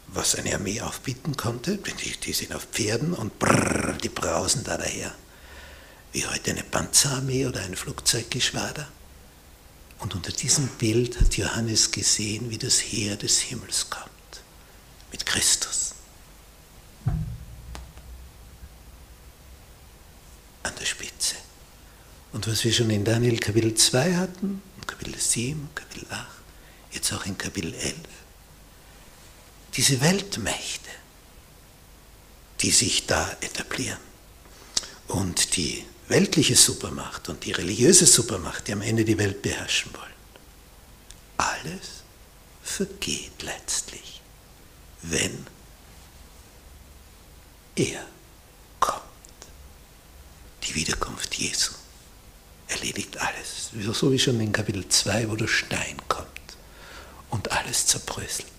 was 0.07 0.35
eine 0.35 0.55
Armee 0.55 0.79
aufbieten 0.79 1.35
konnte. 1.35 1.77
Die, 1.77 2.31
sind 2.31 2.55
auf 2.55 2.63
Pferden 2.71 3.13
und 3.13 3.37
brrr, 3.39 3.97
die 4.01 4.09
brausen 4.09 4.63
da 4.63 4.77
daher. 4.77 5.13
Wie 6.13 6.25
heute 6.25 6.51
eine 6.51 6.63
Panzerarmee 6.63 7.45
oder 7.45 7.59
ein 7.59 7.75
Flugzeuggeschwader. 7.75 8.87
Und 9.99 10.15
unter 10.15 10.31
diesem 10.31 10.69
Bild 10.69 11.19
hat 11.19 11.35
Johannes 11.35 11.91
gesehen, 11.91 12.49
wie 12.49 12.57
das 12.57 12.79
Heer 12.79 13.17
des 13.17 13.41
Himmels 13.41 13.89
kommt. 13.89 14.07
Mit 15.11 15.25
Christus. 15.25 15.96
An 20.67 20.75
der 20.77 20.85
Spitze. 20.85 21.35
Und 22.33 22.45
was 22.45 22.65
wir 22.65 22.73
schon 22.73 22.89
in 22.89 23.05
Daniel 23.05 23.39
Kapitel 23.39 23.73
2 23.73 24.15
hatten, 24.15 24.61
Kapitel 24.85 25.17
7, 25.17 25.69
Kapitel 25.73 26.05
8, 26.09 26.27
jetzt 26.91 27.13
auch 27.13 27.25
in 27.25 27.37
Kapitel 27.37 27.73
11, 27.73 27.95
diese 29.75 30.01
Weltmächte, 30.01 30.89
die 32.59 32.71
sich 32.71 33.05
da 33.05 33.31
etablieren 33.39 33.99
und 35.07 35.55
die 35.55 35.85
weltliche 36.09 36.57
Supermacht 36.57 37.29
und 37.29 37.45
die 37.45 37.53
religiöse 37.53 38.05
Supermacht, 38.05 38.67
die 38.67 38.73
am 38.73 38.81
Ende 38.81 39.05
die 39.05 39.17
Welt 39.17 39.41
beherrschen 39.41 39.93
wollen, 39.93 40.17
alles 41.37 42.03
vergeht 42.61 43.41
letztlich, 43.41 44.21
wenn 45.01 45.47
er. 47.75 48.16
Die 50.67 50.75
Wiederkunft 50.75 51.35
Jesu 51.35 51.73
erledigt 52.67 53.17
alles. 53.17 53.71
So 53.93 54.11
wie 54.11 54.19
schon 54.19 54.39
in 54.41 54.51
Kapitel 54.51 54.87
2, 54.87 55.29
wo 55.29 55.35
der 55.37 55.47
Stein 55.47 55.97
kommt 56.09 56.27
und 57.29 57.51
alles 57.51 57.87
zerbröselt. 57.87 58.51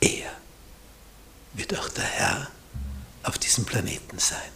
Er 0.00 0.30
wird 1.54 1.76
auch 1.76 1.88
der 1.88 2.04
Herr 2.04 2.50
auf 3.24 3.38
diesem 3.38 3.64
Planeten 3.64 4.20
sein, 4.20 4.52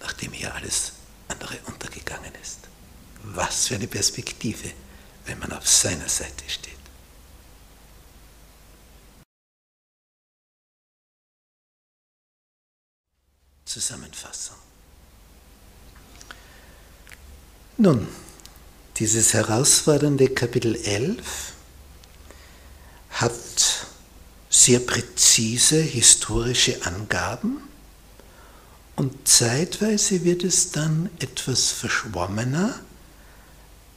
nachdem 0.00 0.32
hier 0.32 0.52
alles 0.54 0.92
andere 1.28 1.56
untergegangen 1.66 2.34
ist. 2.42 2.60
Was 3.22 3.68
für 3.68 3.76
eine 3.76 3.86
Perspektive, 3.86 4.72
wenn 5.26 5.38
man 5.38 5.52
auf 5.52 5.68
seiner 5.68 6.08
Seite 6.08 6.48
steht. 6.48 6.74
Zusammenfassung. 13.64 14.67
Nun, 17.80 18.08
dieses 18.96 19.34
herausfordernde 19.34 20.30
Kapitel 20.30 20.74
11 20.74 21.52
hat 23.10 23.86
sehr 24.50 24.80
präzise 24.80 25.80
historische 25.80 26.84
Angaben 26.84 27.62
und 28.96 29.28
zeitweise 29.28 30.24
wird 30.24 30.42
es 30.42 30.72
dann 30.72 31.08
etwas 31.20 31.70
verschwommener, 31.70 32.80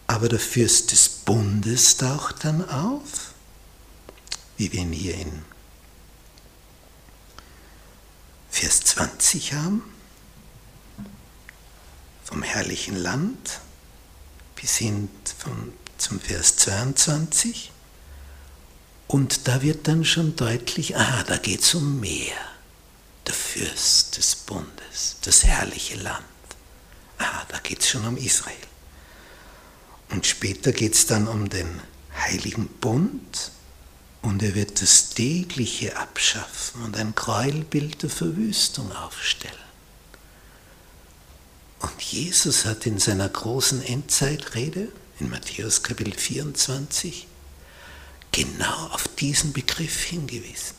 aber 0.06 0.30
der 0.30 0.40
Fürst 0.40 0.92
des 0.92 1.10
Bundes 1.10 1.98
taucht 1.98 2.46
dann 2.46 2.70
auf, 2.70 3.34
wie 4.58 4.72
wir 4.72 4.82
ihn 4.82 4.94
hier 4.94 5.16
in 5.16 5.42
Vers 8.52 8.82
20 8.82 9.54
haben, 9.54 9.82
vom 12.24 12.44
herrlichen 12.44 12.96
Land 12.96 13.60
bis 14.62 14.78
hin 14.78 15.10
vom, 15.40 15.74
zum 15.98 16.20
Vers 16.20 16.56
22. 16.58 17.72
Und 19.08 19.48
da 19.48 19.62
wird 19.62 19.88
dann 19.88 20.06
schon 20.06 20.36
deutlich, 20.36 20.96
ah, 20.96 21.24
da 21.28 21.38
geht 21.38 21.62
es 21.62 21.74
um 21.74 22.00
mehr. 22.00 22.38
Der 23.28 23.34
Fürst 23.34 24.18
des 24.18 24.36
Bundes, 24.36 25.18
das 25.24 25.44
herrliche 25.44 25.98
Land. 25.98 26.26
Ah, 27.18 27.44
da 27.50 27.60
geht 27.60 27.82
es 27.82 27.90
schon 27.90 28.06
um 28.06 28.18
Israel. 28.18 28.56
Und 30.10 30.26
später 30.26 30.72
geht 30.72 30.94
es 30.94 31.06
dann 31.06 31.28
um 31.28 31.50
den 31.50 31.82
heiligen 32.16 32.68
Bund 32.68 33.52
und 34.22 34.44
er 34.44 34.56
wird 34.56 34.82
das 34.82 35.10
tägliche 35.10 35.98
abschaffen 35.98 36.84
und 36.84 36.98
ein 36.98 37.16
Gräuelbild 37.16 38.04
der 38.04 38.10
Verwüstung 38.10 38.92
aufstellen. 38.92 39.71
Und 41.82 42.02
Jesus 42.02 42.66
hat 42.66 42.86
in 42.86 43.00
seiner 43.00 43.28
großen 43.28 43.82
Endzeitrede 43.82 44.88
in 45.20 45.30
Matthäus 45.30 45.82
Kapitel 45.82 46.14
24 46.14 47.28
genau 48.32 48.88
auf 48.88 49.08
diesen 49.08 49.52
Begriff 49.52 50.04
hingewiesen. 50.04 50.76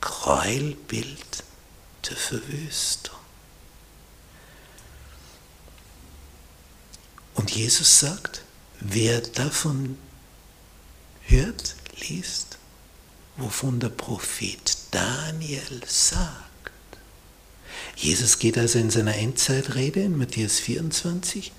Gräuelbild 0.00 1.44
der 2.08 2.16
Verwüstung. 2.16 3.14
Und 7.34 7.50
Jesus 7.50 8.00
sagt, 8.00 8.42
wer 8.80 9.20
davon 9.20 9.98
hört, 11.22 11.76
liest, 12.00 12.58
wovon 13.36 13.80
der 13.80 13.88
Prophet 13.88 14.76
Daniel 14.90 15.82
sagt, 15.86 16.43
Jesus 18.04 18.38
geht 18.38 18.58
also 18.58 18.78
in 18.78 18.90
seiner 18.90 19.14
Endzeitrede 19.14 20.02
in 20.02 20.18
Matthäus 20.18 20.60
24 20.60 21.52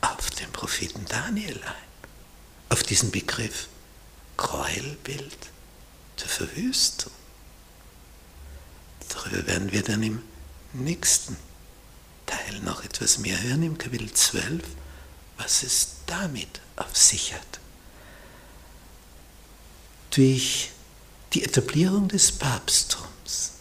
auf 0.00 0.30
den 0.30 0.50
Propheten 0.52 1.04
Daniel 1.06 1.60
ein, 1.64 2.08
auf 2.70 2.82
diesen 2.82 3.10
Begriff 3.10 3.68
Gräuelbild 4.38 5.36
der 6.18 6.28
Verwüstung. 6.28 7.12
Darüber 9.10 9.46
werden 9.46 9.70
wir 9.70 9.82
dann 9.82 10.02
im 10.02 10.22
nächsten 10.72 11.36
Teil 12.24 12.60
noch 12.60 12.82
etwas 12.82 13.18
mehr 13.18 13.38
hören, 13.42 13.62
im 13.62 13.76
Kapitel 13.76 14.10
12, 14.10 14.64
was 15.36 15.62
es 15.62 15.88
damit 16.06 16.62
auf 16.76 16.96
sich 16.96 17.34
hat. 17.34 17.60
Durch 20.12 20.70
die 21.34 21.44
Etablierung 21.44 22.08
des 22.08 22.32
Papsttums 22.32 23.57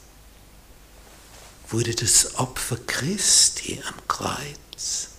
wurde 1.69 1.95
das 1.95 2.36
Opfer 2.36 2.77
Christi 2.88 3.82
am 3.88 3.95
Kreuz 4.08 5.10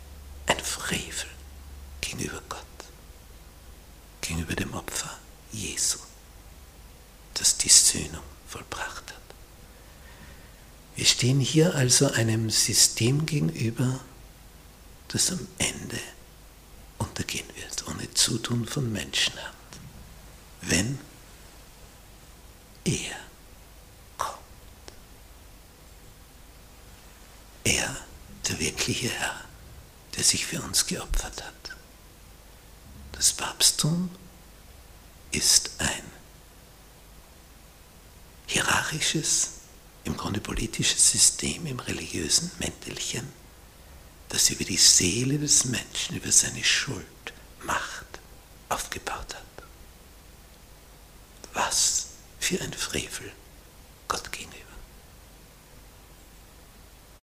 Ein 0.46 0.60
Frevel 0.60 1.28
gegenüber 2.00 2.42
Gott, 2.48 2.64
gegenüber 4.20 4.54
dem 4.54 4.72
Opfer 4.74 5.18
Jesu, 5.52 5.98
das 7.34 7.58
die 7.58 7.68
Sühnung 7.68 8.22
vollbracht 8.46 9.10
hat. 9.10 9.18
Wir 10.96 11.04
stehen 11.04 11.40
hier 11.40 11.74
also 11.74 12.10
einem 12.10 12.50
System 12.50 13.24
gegenüber, 13.26 14.00
das 15.08 15.30
am 15.30 15.46
Ende 15.58 16.00
untergehen 16.98 17.46
wird, 17.54 17.86
ohne 17.88 18.12
Zutun 18.14 18.66
von 18.66 18.90
Menschenhand, 18.92 19.54
wenn 20.62 20.98
er 22.84 23.16
kommt. 24.16 24.38
Er, 27.64 27.96
der 28.48 28.58
wirkliche 28.60 29.08
Herr, 29.10 29.44
der 30.16 30.24
sich 30.24 30.46
für 30.46 30.60
uns 30.62 30.86
geopfert 30.86 31.44
hat. 31.44 31.76
Das 33.12 33.32
Papsttum 33.32 34.10
ist 35.30 35.70
ein 35.78 36.04
hierarchisches, 38.46 39.50
im 40.04 40.16
Grunde 40.16 40.40
politisches 40.40 41.10
System 41.10 41.66
im 41.66 41.80
religiösen 41.80 42.50
Mäntelchen, 42.58 43.30
das 44.28 44.50
über 44.50 44.64
die 44.64 44.76
Seele 44.76 45.38
des 45.38 45.64
Menschen, 45.66 46.16
über 46.16 46.32
seine 46.32 46.64
Schuld, 46.64 47.04
Macht 47.64 48.20
aufgebaut 48.68 49.34
hat. 49.34 49.44
Was 51.52 52.06
für 52.38 52.60
ein 52.60 52.72
Frevel 52.72 53.32
Gott 54.06 54.30
gegenüber. 54.30 54.67